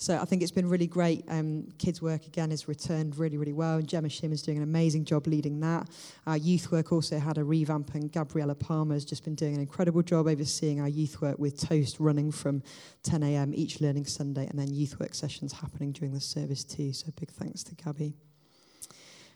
So 0.02 0.18
I 0.18 0.26
think 0.26 0.42
it's 0.42 0.52
been 0.52 0.68
really 0.68 0.88
great. 0.88 1.24
Um, 1.28 1.68
kids 1.78 2.02
work 2.02 2.26
again 2.26 2.50
has 2.50 2.68
returned 2.68 3.20
really, 3.20 3.38
really 3.38 3.54
well, 3.54 3.78
and 3.78 3.88
Gemma 3.88 4.08
Shim 4.08 4.32
is 4.32 4.42
doing 4.42 4.58
an 4.58 4.64
amazing 4.64 5.06
job 5.06 5.28
leading 5.28 5.60
that. 5.60 5.88
Our 6.26 6.38
youth 6.38 6.72
work 6.72 6.92
also 6.92 7.20
had 7.20 7.38
a 7.38 7.44
revamp, 7.44 7.94
and 7.94 8.12
Gabriella 8.12 8.56
Palmer 8.56 8.96
has 8.96 9.06
just 9.06 9.24
been 9.24 9.36
doing 9.36 9.54
an 9.54 9.62
incredible 9.62 10.02
job 10.02 10.26
overseeing 10.26 10.82
our 10.82 10.90
youth 10.90 11.22
work 11.22 11.38
with 11.38 11.60
Toast 11.60 12.00
running 12.00 12.32
from 12.32 12.64
10 13.04 13.22
a.m. 13.22 13.54
each 13.54 13.80
learning 13.80 14.08
Sunday, 14.08 14.48
and 14.48 14.58
then 14.58 14.74
youth 14.74 15.00
work 15.00 15.14
sessions 15.14 15.54
happening 15.54 15.92
during 15.92 16.14
the 16.14 16.20
service 16.20 16.64
too. 16.64 16.94
So 16.94 17.12
big 17.20 17.30
thanks 17.30 17.62
to 17.66 17.76
Gabby. 17.76 18.16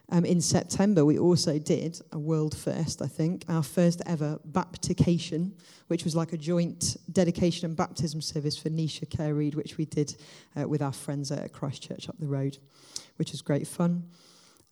Um, 0.10 0.24
in 0.24 0.40
September, 0.40 1.04
we 1.04 1.18
also 1.18 1.58
did 1.58 2.00
a 2.12 2.20
world 2.20 2.56
first, 2.56 3.02
I 3.02 3.08
think, 3.08 3.44
our 3.50 3.64
first 3.64 4.02
ever 4.06 4.40
baptication, 4.46 5.56
which 5.88 6.04
was 6.04 6.16
like 6.16 6.32
a 6.32 6.38
joint 6.38 6.98
dedication 7.12 7.66
and 7.66 7.76
baptism 7.76 8.22
service 8.22 8.58
for 8.58 8.70
Nisha 8.70 9.10
Care 9.10 9.34
Reed, 9.34 9.56
which 9.56 9.78
we 9.78 9.86
did 9.86 10.16
uh, 10.56 10.68
with 10.68 10.82
our 10.82 10.92
friends 10.92 11.32
at 11.32 11.52
Christchurch 11.54 12.08
up 12.08 12.20
the 12.20 12.28
road, 12.28 12.58
which 13.18 13.32
was 13.32 13.42
great 13.42 13.68
fun. 13.68 14.04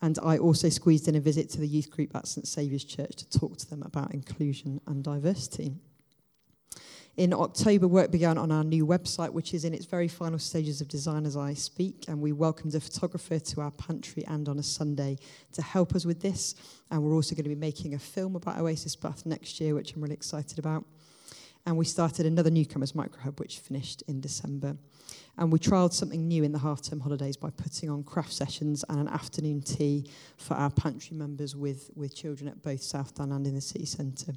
And 0.02 0.20
I 0.22 0.38
also 0.38 0.70
squeezed 0.70 1.08
in 1.08 1.16
a 1.16 1.22
visit 1.22 1.50
to 1.52 1.60
the 1.60 1.68
youth 1.68 1.90
group 1.90 2.16
at 2.16 2.28
St 2.28 2.48
Saviour's 2.48 2.84
Church 2.84 3.16
to 3.16 3.40
talk 3.40 3.58
to 3.58 3.70
them 3.70 3.82
about 3.84 4.14
inclusion 4.14 4.82
and 4.86 5.04
diversity. 5.04 5.76
In 7.16 7.32
October, 7.32 7.88
work 7.88 8.10
began 8.10 8.40
on 8.40 8.52
our 8.52 8.64
new 8.64 8.88
website, 8.88 9.30
which 9.30 9.54
is 9.54 9.66
in 9.66 9.74
its 9.76 9.86
very 9.86 10.08
final 10.08 10.40
stages 10.40 10.82
of 10.82 10.88
design 10.88 11.28
as 11.28 11.38
I 11.38 11.54
speak. 11.54 12.06
And 12.08 12.20
we 12.20 12.32
welcomed 12.32 12.74
a 12.74 12.80
photographer 12.80 13.38
to 13.38 13.62
our 13.62 13.70
pantry 13.70 14.26
and 14.26 14.50
on 14.50 14.58
a 14.58 14.64
Sunday 14.64 15.20
to 15.52 15.62
help 15.62 15.94
us 15.94 16.06
with 16.06 16.22
this. 16.22 16.56
And 16.90 17.04
we're 17.04 17.14
also 17.14 17.36
going 17.36 17.44
to 17.44 17.50
be 17.50 17.56
making 17.56 17.94
a 17.94 18.00
film 18.00 18.36
about 18.36 18.58
Oasis 18.58 18.96
Bath 18.96 19.28
next 19.28 19.62
year, 19.62 19.76
which 19.76 19.94
I'm 19.94 20.02
really 20.02 20.16
excited 20.16 20.58
about. 20.58 20.86
And 21.68 21.78
we 21.78 21.86
started 21.86 22.26
another 22.26 22.50
newcomers 22.50 22.94
microhub, 22.94 23.40
which 23.40 23.60
finished 23.60 24.02
in 24.08 24.20
December. 24.20 24.76
And 25.38 25.52
we 25.52 25.60
trialled 25.60 25.94
something 25.94 26.28
new 26.28 26.44
in 26.44 26.52
the 26.52 26.60
half 26.60 26.82
term 26.82 27.00
holidays 27.00 27.38
by 27.38 27.52
putting 27.52 27.92
on 27.92 28.04
craft 28.04 28.34
sessions 28.34 28.84
and 28.90 29.00
an 29.00 29.08
afternoon 29.08 29.62
tea 29.62 30.10
for 30.38 30.56
our 30.56 30.72
pantry 30.72 31.16
members 31.16 31.56
with, 31.56 31.92
with 31.96 32.16
children 32.16 32.48
at 32.48 32.64
both 32.64 32.82
South 32.82 33.10
Southdown 33.10 33.34
and 33.34 33.46
in 33.46 33.54
the 33.54 33.62
city 33.62 33.86
centre. 33.86 34.34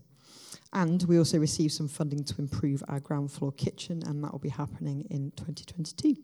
And 0.77 1.03
we 1.05 1.17
also 1.17 1.39
received 1.39 1.73
some 1.73 1.89
funding 1.89 2.23
to 2.23 2.35
improve 2.39 2.85
our 2.87 3.01
ground 3.01 3.33
floor 3.33 3.51
kitchen, 3.51 4.03
and 4.05 4.23
that 4.23 4.31
will 4.31 4.39
be 4.39 4.51
happening 4.51 5.07
in 5.09 5.33
2022. 5.35 6.17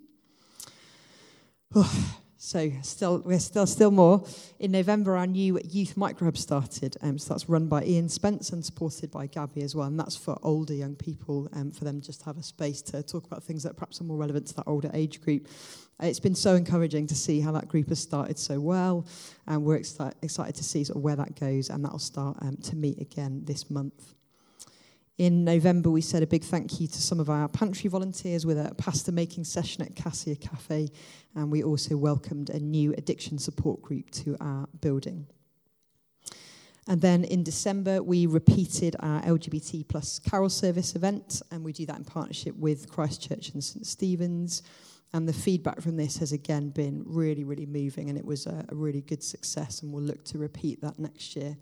Oh, 1.75 2.17
so 2.37 2.71
still, 2.83 3.23
we're 3.25 3.39
still, 3.39 3.67
still 3.67 3.91
more. 3.91 4.27
In 4.59 4.73
November, 4.73 5.17
our 5.17 5.27
new 5.27 5.59
youth 5.65 5.95
microhub 5.95 6.37
started. 6.37 6.99
Um, 7.01 7.19
so 7.19 7.33
that's 7.33 7.49
run 7.49 7.67
by 7.67 7.83
Ian 7.85 8.11
Spence 8.11 8.51
and 8.51 8.63
supported 8.63 9.11
by 9.11 9.27
Gabby 9.27 9.63
as 9.63 9.75
well. 9.75 9.87
And 9.87 9.99
that's 9.99 10.17
for 10.17 10.39
older 10.43 10.75
young 10.75 10.97
people, 10.97 11.49
um, 11.55 11.71
for 11.71 11.85
them 11.85 12.03
just 12.03 12.21
to 12.21 12.27
have 12.27 12.37
a 12.37 12.43
space 12.43 12.83
to 12.83 13.03
talk 13.03 13.25
about 13.25 13.43
things 13.43 13.63
that 13.63 13.79
perhaps 13.79 14.03
are 14.03 14.05
more 14.05 14.19
relevant 14.19 14.49
to 14.49 14.55
that 14.57 14.65
older 14.67 14.91
age 14.93 15.23
group. 15.23 15.49
Uh, 15.99 16.07
it's 16.09 16.21
been 16.21 16.35
so 16.35 16.57
encouraging 16.57 17.07
to 17.07 17.15
see 17.15 17.41
how 17.41 17.53
that 17.53 17.69
group 17.69 17.89
has 17.89 18.01
started 18.01 18.39
so 18.39 18.61
well, 18.61 19.07
and 19.47 19.65
we're 19.65 19.79
exci- 19.79 20.13
excited 20.21 20.55
to 20.57 20.65
see 20.65 20.85
sort 20.85 20.99
of 20.99 21.03
where 21.03 21.17
that 21.17 21.41
goes. 21.41 21.71
And 21.71 21.83
that'll 21.83 21.99
start 21.99 22.37
um, 22.43 22.59
to 22.65 22.77
meet 22.77 23.01
again 23.01 23.41
this 23.47 23.71
month. 23.71 24.13
In 25.23 25.45
November, 25.45 25.89
we 25.89 26.01
said 26.01 26.25
a 26.25 26.27
big 26.27 26.43
thank 26.43 26.81
you 26.81 26.89
to 26.89 27.01
some 27.01 27.21
of 27.21 27.31
our 27.31 27.47
pantry 27.47 27.89
volunteers 27.89 28.45
with 28.45 28.59
a 28.59 28.75
pasta 28.75 29.13
making 29.13 29.45
session 29.45 29.85
at 29.85 29.95
Cassia 29.95 30.35
Cafe, 30.35 30.89
and 31.37 31.49
we 31.49 31.63
also 31.63 31.97
welcomed 31.97 32.51
a 32.51 32.59
new 32.59 32.93
addiction 32.99 33.39
support 33.39 33.81
group 33.83 34.11
to 34.11 34.37
our 34.41 34.67
building. 34.81 35.29
And 36.89 37.01
then 37.01 37.23
in 37.23 37.45
December, 37.45 38.03
we 38.03 38.27
repeated 38.27 38.97
our 38.99 39.23
LGBT 39.23 39.87
plus 39.87 40.19
carol 40.19 40.51
service 40.51 40.97
event, 40.97 41.41
and 41.53 41.63
we 41.63 41.73
do 41.73 41.87
that 41.87 41.99
in 41.99 42.05
partnership 42.05 42.57
with 42.57 42.91
Christchurch 42.91 43.51
and 43.51 43.63
St 43.63 43.87
Stephen's. 43.87 44.65
And 45.15 45.29
the 45.29 45.33
feedback 45.33 45.83
from 45.83 45.97
this 45.97 46.17
has 46.19 46.33
again 46.33 46.71
been 46.71 47.03
really, 47.07 47.45
really 47.45 47.67
moving, 47.67 48.09
and 48.09 48.17
it 48.17 48.25
was 48.25 48.47
a, 48.47 48.65
a 48.71 48.75
really 48.75 49.03
good 49.03 49.23
success, 49.23 49.83
and 49.83 49.93
we'll 49.93 50.03
look 50.03 50.25
to 50.25 50.39
repeat 50.39 50.81
that 50.81 50.99
next 50.99 51.37
year. 51.37 51.57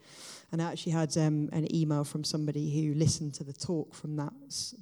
And 0.53 0.63
I 0.63 0.71
actually 0.71 0.93
had 0.93 1.17
um, 1.17 1.49
an 1.53 1.75
email 1.75 2.05
from 2.05 2.23
somebody 2.23 2.71
who 2.71 2.95
listened 2.95 3.35
to 3.35 3.45
the 3.45 3.53
talk 3.53 3.95
from 3.95 4.17
that, 4.17 4.33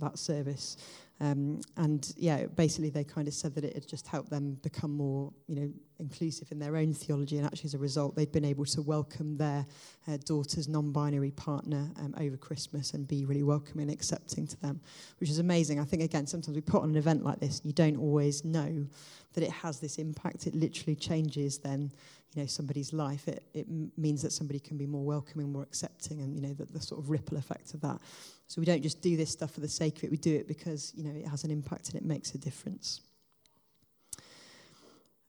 that 0.01 0.19
service 0.19 0.77
um, 1.21 1.61
and 1.77 2.13
yeah, 2.17 2.47
basically 2.47 2.91
they 2.91 3.03
kind 3.03 3.27
of 3.27 3.35
said 3.35 3.55
that 3.57 3.65
it 3.65 3.75
had 3.75 3.87
just 3.89 4.07
helped 4.07 4.31
them 4.31 4.57
become 4.63 4.93
more, 4.93 5.33
you 5.49 5.57
know, 5.57 5.71
inclusive 5.99 6.53
in 6.53 6.61
their 6.61 6.77
own 6.77 6.95
theology. 6.95 7.39
And 7.39 7.47
actually, 7.47 7.69
as 7.69 7.75
a 7.75 7.79
result, 7.79 8.15
they'd 8.15 8.31
been 8.31 8.45
able 8.45 8.65
to 8.67 8.83
welcome 8.83 9.37
their 9.37 9.67
uh, 10.07 10.19
daughter's 10.25 10.69
non-binary 10.69 11.33
partner 11.33 11.91
um, 11.99 12.15
over 12.21 12.37
Christmas 12.37 12.95
and 12.95 13.09
be 13.09 13.25
really 13.25 13.43
welcoming 13.43 13.89
and 13.89 13.91
accepting 13.91 14.47
to 14.47 14.61
them, 14.61 14.81
which 15.19 15.29
is 15.29 15.41
amazing. 15.41 15.81
I 15.81 15.85
think 15.85 16.03
again, 16.03 16.27
sometimes 16.27 16.55
we 16.55 16.61
put 16.61 16.83
on 16.83 16.91
an 16.91 16.97
event 16.97 17.25
like 17.25 17.41
this, 17.41 17.59
and 17.59 17.67
you 17.67 17.73
don't 17.73 17.97
always 17.97 18.45
know 18.45 18.87
that 19.35 19.43
it 19.43 19.51
has 19.51 19.81
this 19.81 19.99
impact. 19.99 20.47
It 20.47 20.55
literally 20.55 20.95
changes 20.95 21.59
then 21.59 21.91
you 22.35 22.43
know 22.43 22.47
somebody's 22.47 22.93
life 22.93 23.27
it, 23.29 23.43
it 23.55 23.67
means 23.97 24.23
that 24.23 24.33
somebody 24.33 24.59
can 24.59 24.77
be 24.77 24.87
more 24.87 25.05
welcoming 25.05 25.51
more 25.53 25.63
accepting 25.63 26.21
and 26.21 26.35
you 26.35 26.41
know 26.41 26.53
the, 26.55 26.65
the 26.67 26.81
sort 26.81 27.01
of 27.01 27.11
ripple 27.11 27.37
effect 27.37 27.75
of 27.75 27.81
that 27.81 27.99
so 28.47 28.61
we 28.61 28.65
don't 28.65 28.83
just 28.83 29.01
do 29.03 29.17
this 29.17 29.31
stuff 29.31 29.51
for 29.51 29.61
the 29.61 29.69
sake 29.69 29.99
of 29.99 30.05
it 30.05 30.11
we 30.11 30.17
do 30.17 30.35
it 30.35 30.47
because 30.47 30.93
you 30.97 31.05
know 31.05 31.15
it 31.15 31.27
has 31.27 31.45
an 31.45 31.51
impact 31.51 31.89
and 31.89 31.97
it 31.97 32.05
makes 32.05 32.35
a 32.35 32.39
difference 32.39 33.01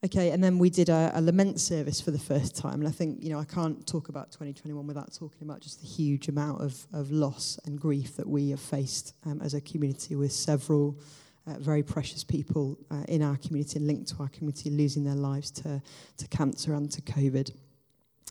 Okay, 0.01 0.31
and 0.31 0.41
then 0.41 0.59
we 0.59 0.69
did 0.69 0.87
a, 0.87 1.11
a, 1.13 1.21
lament 1.21 1.59
service 1.59 1.99
for 1.99 2.11
the 2.11 2.19
first 2.19 2.55
time. 2.55 2.75
And 2.75 2.87
I 2.87 2.91
think, 2.91 3.21
you 3.21 3.29
know, 3.29 3.39
I 3.39 3.43
can't 3.43 3.85
talk 3.85 4.07
about 4.07 4.31
2021 4.31 4.87
without 4.87 5.13
talking 5.13 5.41
about 5.41 5.59
just 5.59 5.81
the 5.81 5.87
huge 5.87 6.29
amount 6.29 6.61
of, 6.61 6.87
of 6.93 7.11
loss 7.11 7.59
and 7.65 7.77
grief 7.77 8.15
that 8.15 8.25
we 8.25 8.51
have 8.51 8.61
faced 8.61 9.13
um, 9.25 9.41
as 9.41 9.53
a 9.53 9.59
community 9.59 10.15
with 10.15 10.31
several 10.31 10.97
uh, 11.49 11.59
very 11.59 11.83
precious 11.83 12.23
people 12.23 12.77
uh, 12.91 13.03
in 13.07 13.21
our 13.21 13.37
community 13.37 13.77
and 13.77 13.87
linked 13.87 14.07
to 14.09 14.15
our 14.19 14.29
community 14.29 14.69
losing 14.69 15.03
their 15.03 15.15
lives 15.15 15.49
to, 15.51 15.81
to 16.17 16.27
cancer 16.27 16.73
and 16.73 16.91
to 16.91 17.01
COVID. 17.01 17.51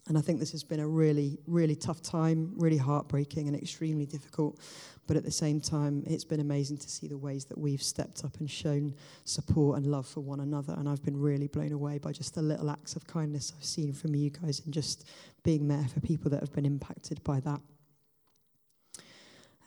And 0.08 0.16
I 0.16 0.22
think 0.22 0.40
this 0.40 0.52
has 0.52 0.64
been 0.64 0.80
a 0.80 0.88
really, 0.88 1.38
really 1.46 1.76
tough 1.76 2.00
time, 2.00 2.52
really 2.56 2.78
heartbreaking 2.78 3.46
and 3.46 3.56
extremely 3.56 4.06
difficult. 4.06 4.58
But 5.06 5.16
at 5.16 5.24
the 5.24 5.30
same 5.30 5.60
time, 5.60 6.02
it's 6.06 6.24
been 6.24 6.40
amazing 6.40 6.78
to 6.78 6.88
see 6.88 7.08
the 7.08 7.18
ways 7.18 7.44
that 7.46 7.58
we've 7.58 7.82
stepped 7.82 8.24
up 8.24 8.38
and 8.40 8.50
shown 8.50 8.94
support 9.24 9.76
and 9.76 9.86
love 9.86 10.06
for 10.06 10.20
one 10.20 10.40
another. 10.40 10.74
And 10.78 10.88
I've 10.88 11.02
been 11.02 11.18
really 11.20 11.46
blown 11.46 11.72
away 11.72 11.98
by 11.98 12.12
just 12.12 12.34
the 12.34 12.42
little 12.42 12.70
acts 12.70 12.96
of 12.96 13.06
kindness 13.06 13.52
I've 13.56 13.64
seen 13.64 13.92
from 13.92 14.14
you 14.14 14.30
guys 14.30 14.60
and 14.64 14.72
just 14.72 15.08
being 15.42 15.68
there 15.68 15.86
for 15.92 16.00
people 16.00 16.30
that 16.30 16.40
have 16.40 16.52
been 16.52 16.66
impacted 16.66 17.22
by 17.22 17.40
that. 17.40 17.60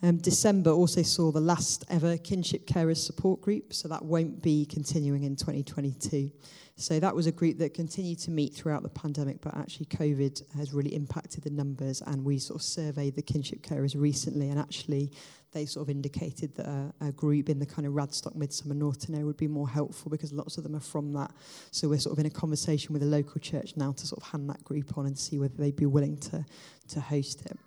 Um, 0.04 0.18
December 0.18 0.72
also 0.72 1.04
saw 1.04 1.32
the 1.32 1.42
last 1.42 1.86
ever 1.90 2.18
kinship 2.18 2.66
carers 2.66 2.98
support 2.98 3.42
group, 3.42 3.74
so 3.74 3.88
that 3.88 4.04
won't 4.04 4.42
be 4.42 4.66
continuing 4.66 5.24
in 5.24 5.36
2022. 5.36 6.32
So 6.76 7.00
that 7.00 7.16
was 7.16 7.28
a 7.28 7.32
group 7.32 7.60
that 7.60 7.76
continued 7.76 8.18
to 8.20 8.32
meet 8.32 8.56
throughout 8.56 8.82
the 8.82 8.90
pandemic, 8.90 9.42
but 9.42 9.56
actually 9.56 9.86
COVID 9.88 10.56
has 10.56 10.74
really 10.74 10.96
impacted 10.96 11.44
the 11.44 11.52
numbers. 11.52 12.02
And 12.02 12.26
we 12.26 12.40
sort 12.40 12.60
of 12.60 12.64
surveyed 12.64 13.16
the 13.16 13.22
kinship 13.22 13.62
carers 13.62 13.96
recently, 13.96 14.50
and 14.50 14.60
actually 14.60 15.12
they 15.52 15.68
sort 15.68 15.86
of 15.86 15.92
indicated 15.92 16.56
that 16.56 16.66
a, 16.66 16.94
a 17.02 17.12
group 17.12 17.50
in 17.50 17.60
the 17.60 17.66
kind 17.68 17.86
of 17.86 17.94
Radstock 17.94 18.36
Midsomer 18.36 18.76
Norton 18.76 19.14
area 19.14 19.26
would 19.28 19.38
be 19.38 19.48
more 19.48 19.70
helpful 19.70 20.10
because 20.10 20.34
lots 20.34 20.58
of 20.58 20.64
them 20.64 20.76
are 20.76 20.80
from 20.80 21.14
that. 21.14 21.32
So 21.70 21.90
we're 21.90 22.00
sort 22.00 22.14
of 22.14 22.20
in 22.20 22.26
a 22.26 22.32
conversation 22.32 22.94
with 22.94 23.04
a 23.04 23.08
local 23.08 23.40
church 23.40 23.78
now 23.78 23.92
to 23.92 24.08
sort 24.08 24.24
of 24.24 24.30
hand 24.30 24.50
that 24.50 24.64
group 24.64 24.98
on 24.98 25.06
and 25.06 25.16
see 25.16 25.38
whether 25.38 25.56
they'd 25.56 25.76
be 25.76 25.86
willing 25.86 26.18
to, 26.18 26.44
to 26.88 27.02
host 27.02 27.46
it. 27.46 27.58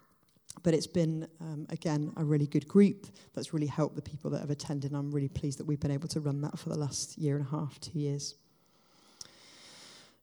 But 0.63 0.75
it's 0.75 0.87
been, 0.87 1.29
um, 1.41 1.67
again, 1.71 2.13
a 2.17 2.25
really 2.25 2.47
good 2.47 2.67
group 2.67 3.07
that's 3.35 3.53
really 3.53 3.67
helped 3.67 3.97
the 3.97 4.03
people 4.03 4.31
that 4.31 4.41
have 4.41 4.51
attended. 4.51 4.93
I'm 4.93 5.11
really 5.11 5.29
pleased 5.29 5.59
that 5.59 5.67
we've 5.67 5.81
been 5.81 5.91
able 5.91 6.09
to 6.09 6.21
run 6.21 6.41
that 6.43 6.59
for 6.59 6.71
the 6.71 6.79
last 6.79 7.19
year 7.19 7.37
and 7.37 7.47
a 7.47 7.51
half, 7.51 7.79
two 7.81 7.99
years. 7.99 8.37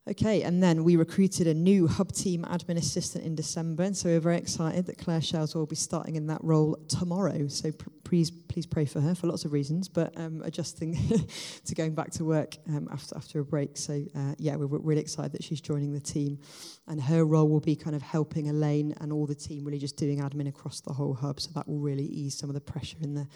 Okay, 0.09 0.41
and 0.41 0.63
then 0.63 0.83
we 0.83 0.95
recruited 0.95 1.45
a 1.45 1.53
new 1.53 1.87
hub 1.87 2.11
team 2.11 2.43
admin 2.49 2.75
assistant 2.77 3.23
in 3.23 3.35
December, 3.35 3.83
and 3.83 3.95
so 3.95 4.09
we're 4.09 4.19
very 4.19 4.37
excited 4.37 4.87
that 4.87 4.97
Claire 4.97 5.21
Shells 5.21 5.53
will 5.53 5.67
be 5.67 5.75
starting 5.75 6.15
in 6.15 6.25
that 6.25 6.43
role 6.43 6.75
tomorrow. 6.87 7.47
So 7.47 7.71
pr- 7.71 7.89
please, 8.03 8.31
please 8.31 8.65
pray 8.65 8.85
for 8.85 8.99
her 8.99 9.13
for 9.13 9.27
lots 9.27 9.45
of 9.45 9.53
reasons, 9.53 9.87
but 9.87 10.17
um, 10.17 10.41
adjusting 10.43 10.97
to 11.65 11.75
going 11.75 11.93
back 11.93 12.09
to 12.13 12.25
work 12.25 12.57
um, 12.69 12.89
after 12.91 13.15
after 13.15 13.41
a 13.41 13.45
break. 13.45 13.77
So 13.77 14.03
uh, 14.15 14.33
yeah, 14.39 14.55
we're, 14.55 14.79
really 14.79 15.01
excited 15.01 15.33
that 15.33 15.43
she's 15.43 15.61
joining 15.61 15.93
the 15.93 15.99
team, 15.99 16.39
and 16.87 16.99
her 16.99 17.23
role 17.23 17.47
will 17.47 17.59
be 17.59 17.75
kind 17.75 17.95
of 17.95 18.01
helping 18.01 18.49
Elaine 18.49 18.95
and 19.01 19.13
all 19.13 19.27
the 19.27 19.35
team 19.35 19.63
really 19.63 19.77
just 19.77 19.97
doing 19.97 20.19
admin 20.19 20.47
across 20.47 20.81
the 20.81 20.93
whole 20.93 21.13
hub. 21.13 21.39
So 21.39 21.51
that 21.53 21.67
will 21.67 21.77
really 21.77 22.05
ease 22.05 22.35
some 22.35 22.49
of 22.49 22.55
the 22.55 22.61
pressure 22.61 22.97
in 23.01 23.13
the 23.13 23.27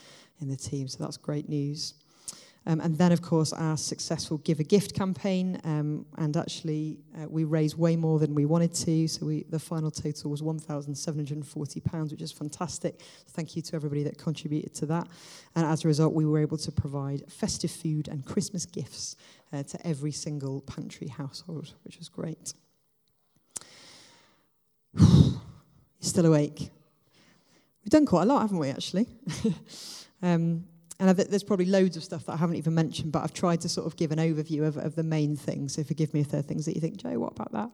in 0.42 0.50
the 0.50 0.58
team. 0.58 0.88
So 0.88 1.04
that's 1.04 1.18
great 1.18 1.48
news. 1.48 1.94
Um, 2.68 2.80
and 2.80 2.98
then, 2.98 3.12
of 3.12 3.22
course, 3.22 3.54
our 3.54 3.78
successful 3.78 4.40
Give 4.40 4.60
a 4.60 4.64
Gift 4.64 4.96
campaign. 4.96 5.62
Um, 5.64 6.06
and 6.18 6.36
actually, 6.36 6.98
uh, 7.16 7.28
we 7.30 7.44
raised 7.44 7.78
way 7.78 7.96
more 7.96 8.18
than 8.18 8.34
we 8.34 8.46
wanted 8.46 8.74
to. 8.74 9.08
So 9.08 9.28
we, 9.28 9.44
the 9.50 9.60
final 9.60 9.92
total 9.92 10.32
was 10.32 10.42
£1,740, 10.42 12.12
which 12.12 12.22
is 12.22 12.32
fantastic. 12.32 13.02
Thank 13.30 13.56
you 13.56 13.62
to 13.62 13.76
everybody 13.76 14.04
that 14.04 14.18
contributed 14.18 14.74
to 14.76 14.88
that. 14.88 15.08
And 15.56 15.66
as 15.66 15.86
a 15.86 15.88
result, 15.88 16.14
we 16.14 16.26
were 16.26 16.40
able 16.40 16.58
to 16.58 16.72
provide 16.72 17.32
festive 17.32 17.72
food 17.72 18.08
and 18.08 18.26
Christmas 18.26 18.66
gifts 18.66 19.16
uh, 19.54 19.62
to 19.64 19.88
every 19.88 20.12
single 20.12 20.62
pantry 20.62 21.08
household, 21.08 21.74
which 21.84 22.00
was 22.00 22.10
great. 22.10 22.54
Still 26.00 26.26
awake. 26.26 26.72
We've 27.84 27.92
done 27.92 28.08
quite 28.08 28.24
a 28.24 28.26
lot, 28.26 28.42
haven't 28.42 28.58
we, 28.58 28.72
actually? 28.72 29.08
um, 30.24 30.66
and 31.00 31.10
I've, 31.10 31.18
there's 31.30 31.44
probably 31.44 31.66
loads 31.66 31.98
of 31.98 32.04
stuff 32.04 32.26
that 32.26 32.34
I 32.34 32.36
haven't 32.38 32.56
even 32.56 32.74
mentioned, 32.74 33.12
but 33.12 33.24
I've 33.24 33.34
tried 33.34 33.62
to 33.62 33.70
sort 33.70 33.86
of 33.86 33.98
give 33.98 34.12
an 34.12 34.20
overview 34.20 34.66
of, 34.66 34.78
of 34.78 34.96
the 34.96 35.04
main 35.04 35.36
things. 35.36 35.74
So 35.74 35.84
forgive 35.84 36.14
me 36.14 36.22
if 36.22 36.30
there 36.30 36.40
are 36.40 36.44
things 36.44 36.66
that 36.66 36.76
you 36.76 36.82
think, 36.82 36.98
Jo, 36.98 37.20
what 37.20 37.34
about 37.34 37.52
that? 37.52 37.70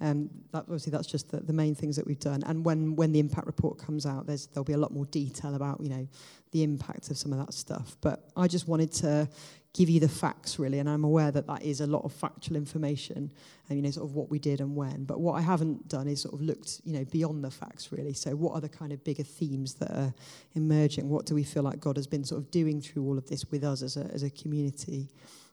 Um, 0.00 0.30
that 0.52 0.60
obviously, 0.60 0.92
that's 0.92 1.08
just 1.08 1.30
the, 1.30 1.40
the 1.40 1.52
main 1.52 1.74
things 1.74 1.96
that 1.96 2.06
we've 2.06 2.20
done. 2.20 2.42
And 2.44 2.64
when, 2.64 2.94
when 2.94 3.12
the 3.12 3.18
impact 3.18 3.46
report 3.46 3.78
comes 3.78 4.06
out, 4.06 4.26
there's, 4.26 4.46
there'll 4.48 4.64
be 4.64 4.74
a 4.74 4.78
lot 4.78 4.92
more 4.92 5.06
detail 5.06 5.56
about, 5.56 5.80
you 5.80 5.88
know, 5.88 6.06
the 6.52 6.62
impact 6.62 7.10
of 7.10 7.18
some 7.18 7.32
of 7.32 7.44
that 7.44 7.52
stuff. 7.52 7.96
But 8.00 8.28
I 8.36 8.46
just 8.46 8.68
wanted 8.68 8.92
to 8.92 9.28
give 9.72 9.88
you 9.88 10.00
the 10.00 10.08
facts 10.08 10.58
really 10.58 10.80
and 10.80 10.90
i'm 10.90 11.04
aware 11.04 11.30
that 11.30 11.46
that 11.46 11.62
is 11.62 11.80
a 11.80 11.86
lot 11.86 12.04
of 12.04 12.12
factual 12.12 12.56
information 12.56 13.30
and 13.70 13.78
you 13.78 13.82
know 13.82 13.90
sort 13.90 14.06
of 14.06 14.14
what 14.14 14.28
we 14.28 14.38
did 14.38 14.60
and 14.60 14.76
when. 14.76 15.04
But 15.04 15.20
what 15.20 15.34
i 15.34 15.40
haven't 15.40 15.88
done 15.88 16.08
is 16.08 16.20
sort 16.22 16.34
of 16.34 16.42
looked 16.42 16.80
you 16.84 16.92
know 16.92 17.04
beyond 17.06 17.42
the 17.42 17.50
facts 17.50 17.90
really. 17.92 18.12
So 18.12 18.32
what 18.36 18.52
are 18.52 18.60
the 18.60 18.68
kind 18.68 18.92
of 18.92 19.02
bigger 19.04 19.22
themes 19.22 19.74
that 19.74 19.92
are 19.92 20.12
emerging? 20.54 21.08
What 21.08 21.24
do 21.24 21.34
we 21.34 21.44
feel 21.44 21.62
like 21.62 21.80
god 21.80 21.96
has 21.96 22.06
been 22.06 22.24
sort 22.24 22.42
of 22.42 22.50
doing 22.50 22.80
through 22.80 23.04
all 23.04 23.16
of 23.16 23.28
this 23.28 23.50
with 23.50 23.64
us 23.64 23.82
as 23.82 23.96
a, 23.96 24.04
as 24.12 24.22
a 24.22 24.30
community? 24.30 25.08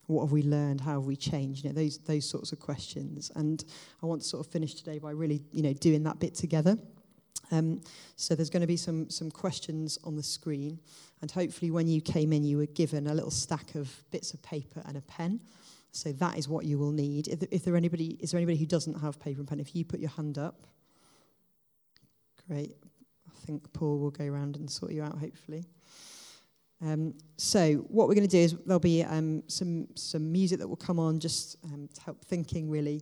What 0.08 0.24
have 0.24 0.32
we 0.32 0.42
learned? 0.42 0.82
How 0.82 0.94
have 0.94 1.06
we 1.06 1.16
changed? 1.16 1.64
You 1.64 1.70
know 1.70 1.76
those 1.76 2.00
those 2.00 2.28
sorts 2.28 2.52
of 2.52 2.60
questions. 2.60 3.32
And 3.36 3.64
i 4.02 4.06
want 4.06 4.22
to 4.24 4.28
sort 4.28 4.46
of 4.46 4.52
finish 4.52 4.74
today 4.74 4.98
by 4.98 5.12
really 5.12 5.42
you 5.52 5.62
know 5.62 5.74
doing 5.74 6.04
that 6.04 6.20
bit 6.20 6.34
together 6.34 6.78
um, 7.52 7.82
so 8.16 8.36
there's 8.36 8.50
going 8.50 8.62
to 8.62 8.68
be 8.68 8.78
some, 8.78 9.10
some 9.10 9.32
questions 9.32 9.98
on 10.04 10.16
the 10.16 10.24
screen. 10.24 10.80
And 11.22 11.32
hopefully 11.32 11.72
when 11.72 11.88
you 11.88 12.02
came 12.02 12.34
in, 12.34 12.44
you 12.44 12.58
were 12.58 12.66
given 12.68 13.08
a 13.08 13.14
little 13.14 13.32
stack 13.32 13.76
of 13.76 13.92
bits 14.12 14.34
of 14.34 14.42
paper 14.42 14.82
and 14.86 14.98
a 14.98 15.02
pen. 15.02 15.40
So 15.92 16.12
that 16.14 16.38
is 16.38 16.48
what 16.48 16.66
you 16.66 16.78
will 16.78 16.92
need. 16.92 17.28
If, 17.28 17.44
if 17.52 17.66
there 17.66 17.76
anybody, 17.76 18.18
is 18.20 18.32
there 18.32 18.38
anybody 18.38 18.58
who 18.58 18.66
doesn't 18.66 19.00
have 19.00 19.20
paper 19.20 19.40
and 19.40 19.48
pen? 19.48 19.60
If 19.60 19.76
you 19.76 19.86
put 19.86 20.00
your 20.00 20.10
hand 20.12 20.38
up. 20.38 20.68
Great. 22.48 22.76
I 23.28 23.46
think 23.46 23.72
Paul 23.74 23.98
will 24.00 24.12
go 24.12 24.26
around 24.26 24.58
and 24.58 24.70
sort 24.70 24.92
you 24.92 25.04
out, 25.04 25.18
hopefully. 25.18 25.66
Um, 26.86 27.16
so 27.38 27.74
what 27.88 28.08
we're 28.08 28.14
going 28.14 28.28
to 28.28 28.30
do 28.30 28.38
is 28.38 28.56
there'll 28.66 28.80
be 28.80 29.04
um, 29.04 29.42
some, 29.48 29.88
some 29.96 30.32
music 30.32 30.60
that 30.60 30.68
will 30.68 30.76
come 30.76 31.00
on 31.00 31.20
just 31.20 31.58
um, 31.66 31.90
to 31.94 32.02
help 32.02 32.24
thinking, 32.26 32.70
really. 32.70 33.02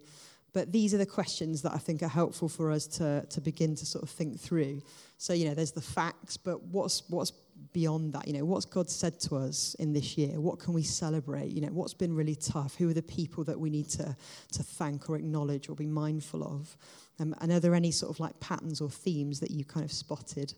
But 0.56 0.72
these 0.72 0.94
are 0.94 0.98
the 0.98 1.06
questions 1.06 1.62
that 1.64 1.74
I 1.74 1.78
think 1.78 2.02
are 2.02 2.08
helpful 2.08 2.48
for 2.48 2.72
us 2.72 2.88
to, 2.88 3.26
to 3.30 3.42
begin 3.42 3.76
to 3.76 3.86
sort 3.86 4.04
of 4.06 4.10
think 4.10 4.40
through. 4.40 4.82
So, 5.18 5.34
you 5.34 5.44
know, 5.44 5.54
there's 5.54 5.74
the 5.74 5.82
facts, 5.82 6.38
but 6.38 6.64
what's, 6.64 7.04
what's 7.10 7.34
beyond 7.74 8.14
that? 8.14 8.26
You 8.26 8.36
know, 8.36 8.46
what's 8.46 8.64
God 8.64 8.90
said 8.90 9.20
to 9.22 9.36
us 9.36 9.76
in 9.80 9.92
this 9.92 10.18
year? 10.18 10.40
What 10.40 10.60
can 10.60 10.74
we 10.74 10.82
celebrate? 10.82 11.52
You 11.52 11.60
know, 11.60 11.74
what's 11.74 11.94
been 11.94 12.16
really 12.16 12.36
tough? 12.36 12.76
Who 12.78 12.90
are 12.90 12.94
the 12.94 13.02
people 13.02 13.44
that 13.44 13.60
we 13.60 13.70
need 13.70 13.90
to, 13.90 14.16
to 14.54 14.64
thank 14.64 15.10
or 15.10 15.18
acknowledge 15.18 15.68
or 15.68 15.76
be 15.76 15.88
mindful 15.88 16.42
of? 16.42 16.78
Um, 17.20 17.36
and 17.42 17.52
are 17.52 17.60
there 17.60 17.76
any 17.76 17.92
sort 17.92 18.14
of 18.14 18.22
like 18.22 18.40
patterns 18.40 18.80
or 18.80 18.90
themes 18.90 19.42
that 19.42 19.52
you 19.52 19.66
kind 19.66 19.84
of 19.84 19.92
spotted? 19.92 20.54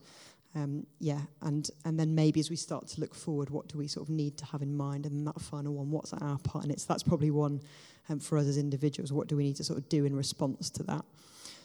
Um, 0.58 0.88
yeah, 1.00 1.22
and 1.44 1.70
and 1.86 2.00
then 2.00 2.16
maybe 2.16 2.40
as 2.40 2.50
we 2.50 2.56
start 2.56 2.88
to 2.88 3.02
look 3.02 3.14
forward, 3.14 3.52
what 3.52 3.68
do 3.68 3.78
we 3.78 3.88
sort 3.88 4.08
of 4.08 4.10
need 4.10 4.38
to 4.40 4.46
have 4.46 4.64
in 4.64 4.76
mind? 4.76 5.06
And 5.06 5.28
that 5.28 5.40
final 5.40 5.76
one, 5.76 5.92
what's 5.92 6.14
our 6.14 6.40
part? 6.40 6.64
And 6.64 6.74
it's 6.74 6.86
that's 6.86 7.04
probably 7.04 7.30
one 7.30 7.62
um, 8.10 8.20
for 8.20 8.38
us 8.40 8.48
as 8.48 8.58
individuals. 8.58 9.14
What 9.14 9.28
do 9.28 9.38
we 9.38 9.44
need 9.44 9.56
to 9.58 9.64
sort 9.64 9.78
of 9.78 9.88
do 9.88 10.06
in 10.06 10.16
response 10.16 10.72
to 10.72 10.84
that? 10.84 11.06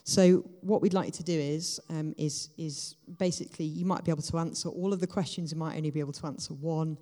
So 0.05 0.45
what 0.61 0.83
we'd 0.83 0.93
like 0.93 1.13
to 1.15 1.23
do 1.23 1.33
is 1.39 1.81
um, 1.89 2.15
is 2.19 2.51
is 2.59 2.97
basically 3.19 3.65
you 3.65 3.87
might 3.87 4.05
be 4.05 4.11
able 4.11 4.23
to 4.23 4.39
answer 4.39 4.69
all 4.69 4.93
of 4.93 5.01
the 5.01 5.07
questions. 5.07 5.53
You 5.53 5.59
might 5.59 5.77
only 5.77 5.91
be 5.91 6.01
able 6.01 6.13
to 6.13 6.27
answer 6.27 6.53
one. 6.53 6.99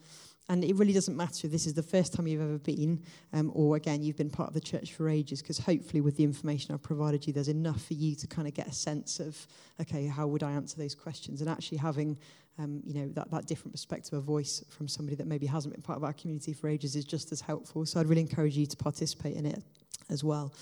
And 0.50 0.64
it 0.64 0.74
really 0.74 0.92
doesn't 0.92 1.16
matter 1.16 1.46
if 1.46 1.52
this 1.52 1.64
is 1.64 1.74
the 1.74 1.82
first 1.82 2.12
time 2.12 2.26
you've 2.26 2.42
ever 2.42 2.58
been, 2.58 3.00
um, 3.32 3.52
or 3.54 3.76
again, 3.76 4.02
you've 4.02 4.16
been 4.16 4.30
part 4.30 4.48
of 4.48 4.54
the 4.54 4.60
church 4.60 4.92
for 4.94 5.08
ages, 5.08 5.40
because 5.40 5.58
hopefully, 5.58 6.00
with 6.00 6.16
the 6.16 6.24
information 6.24 6.74
I've 6.74 6.82
provided 6.82 7.24
you, 7.24 7.32
there's 7.32 7.46
enough 7.46 7.80
for 7.84 7.94
you 7.94 8.16
to 8.16 8.26
kind 8.26 8.48
of 8.48 8.54
get 8.54 8.66
a 8.66 8.72
sense 8.72 9.20
of, 9.20 9.46
okay, 9.80 10.08
how 10.08 10.26
would 10.26 10.42
I 10.42 10.50
answer 10.50 10.76
those 10.76 10.96
questions? 10.96 11.40
And 11.40 11.48
actually 11.48 11.78
having, 11.78 12.18
um, 12.58 12.82
you 12.84 12.94
know, 12.94 13.08
that, 13.12 13.30
that 13.30 13.46
different 13.46 13.72
perspective, 13.72 14.12
a 14.14 14.20
voice 14.20 14.64
from 14.70 14.88
somebody 14.88 15.14
that 15.14 15.28
maybe 15.28 15.46
hasn't 15.46 15.72
been 15.72 15.82
part 15.82 15.98
of 15.98 16.02
our 16.02 16.12
community 16.12 16.52
for 16.52 16.68
ages 16.68 16.96
is 16.96 17.04
just 17.04 17.30
as 17.30 17.40
helpful. 17.40 17.86
So 17.86 18.00
I'd 18.00 18.08
really 18.08 18.22
encourage 18.22 18.56
you 18.56 18.66
to 18.66 18.76
participate 18.76 19.36
in 19.36 19.46
it 19.46 19.62
as 20.10 20.24
well. 20.24 20.52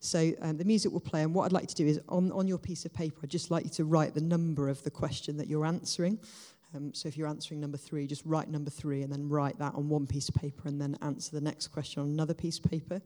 So 0.00 0.32
um, 0.40 0.56
the 0.56 0.64
music 0.64 0.90
will 0.90 1.00
play, 1.00 1.22
and 1.22 1.34
what 1.34 1.44
I'd 1.44 1.52
like 1.52 1.68
to 1.68 1.74
do 1.74 1.86
is 1.86 2.00
on, 2.08 2.32
on 2.32 2.48
your 2.48 2.58
piece 2.58 2.86
of 2.86 2.94
paper, 2.94 3.20
I'd 3.22 3.30
just 3.30 3.50
like 3.50 3.64
you 3.64 3.70
to 3.70 3.84
write 3.84 4.14
the 4.14 4.22
number 4.22 4.70
of 4.70 4.82
the 4.84 4.90
question 4.90 5.36
that 5.36 5.48
you're 5.48 5.66
answering. 5.66 6.18
Um, 6.74 6.92
so 6.92 7.08
if 7.08 7.16
you're 7.16 7.28
answering 7.28 7.60
number 7.60 7.76
three, 7.76 8.06
just 8.06 8.24
write 8.24 8.48
number 8.48 8.70
three 8.70 9.02
and 9.02 9.12
then 9.12 9.28
write 9.28 9.58
that 9.58 9.74
on 9.74 9.88
one 9.88 10.06
piece 10.06 10.28
of 10.28 10.34
paper 10.34 10.68
and 10.68 10.80
then 10.80 10.96
answer 11.02 11.30
the 11.30 11.40
next 11.40 11.68
question 11.68 12.02
on 12.02 12.08
another 12.08 12.34
piece 12.34 12.58
of 12.58 12.70
paper. 12.70 13.00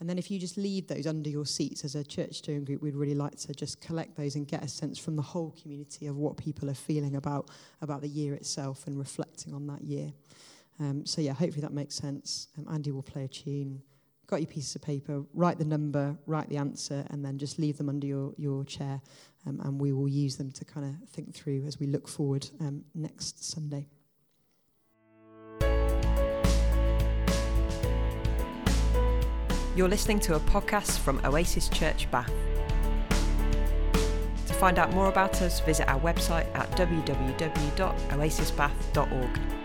And 0.00 0.08
then 0.08 0.18
if 0.18 0.30
you 0.30 0.38
just 0.38 0.56
leave 0.56 0.86
those 0.86 1.06
under 1.06 1.28
your 1.28 1.44
seats 1.44 1.84
as 1.84 1.96
a 1.96 2.04
church 2.04 2.36
steering 2.38 2.64
group, 2.64 2.82
we'd 2.82 2.94
really 2.94 3.16
like 3.16 3.36
to 3.36 3.52
just 3.52 3.80
collect 3.80 4.16
those 4.16 4.36
and 4.36 4.46
get 4.46 4.62
a 4.62 4.68
sense 4.68 4.98
from 4.98 5.16
the 5.16 5.22
whole 5.22 5.54
community 5.60 6.06
of 6.06 6.16
what 6.16 6.36
people 6.36 6.70
are 6.70 6.74
feeling 6.74 7.16
about, 7.16 7.50
about 7.82 8.00
the 8.00 8.08
year 8.08 8.34
itself 8.34 8.86
and 8.86 8.96
reflecting 8.96 9.54
on 9.54 9.66
that 9.66 9.82
year. 9.82 10.12
Um, 10.78 11.04
so 11.04 11.20
yeah, 11.20 11.32
hopefully 11.32 11.62
that 11.62 11.72
makes 11.72 11.96
sense. 11.96 12.48
Um, 12.56 12.72
Andy 12.72 12.92
will 12.92 13.02
play 13.02 13.24
a 13.24 13.28
tune. 13.28 13.82
Got 14.28 14.40
your 14.40 14.46
pieces 14.46 14.76
of 14.76 14.82
paper, 14.82 15.24
write 15.32 15.58
the 15.58 15.64
number, 15.64 16.16
write 16.26 16.50
the 16.50 16.58
answer, 16.58 17.04
and 17.10 17.24
then 17.24 17.38
just 17.38 17.58
leave 17.58 17.78
them 17.78 17.88
under 17.88 18.06
your, 18.06 18.34
your 18.36 18.62
chair 18.62 19.00
um, 19.48 19.60
and 19.60 19.80
we 19.80 19.92
will 19.92 20.08
use 20.08 20.36
them 20.36 20.50
to 20.52 20.64
kind 20.64 20.86
of 20.86 20.94
think 21.08 21.34
through 21.34 21.64
as 21.66 21.80
we 21.80 21.86
look 21.86 22.08
forward 22.08 22.48
um, 22.60 22.84
next 22.94 23.44
Sunday. 23.44 23.86
You're 29.74 29.88
listening 29.88 30.20
to 30.20 30.34
a 30.34 30.40
podcast 30.40 30.98
from 30.98 31.20
Oasis 31.24 31.68
Church 31.68 32.10
Bath. 32.10 32.32
To 33.92 34.54
find 34.54 34.78
out 34.78 34.92
more 34.92 35.08
about 35.08 35.40
us, 35.40 35.60
visit 35.60 35.88
our 35.88 36.00
website 36.00 36.52
at 36.54 36.70
www.oasisbath.org. 36.72 39.57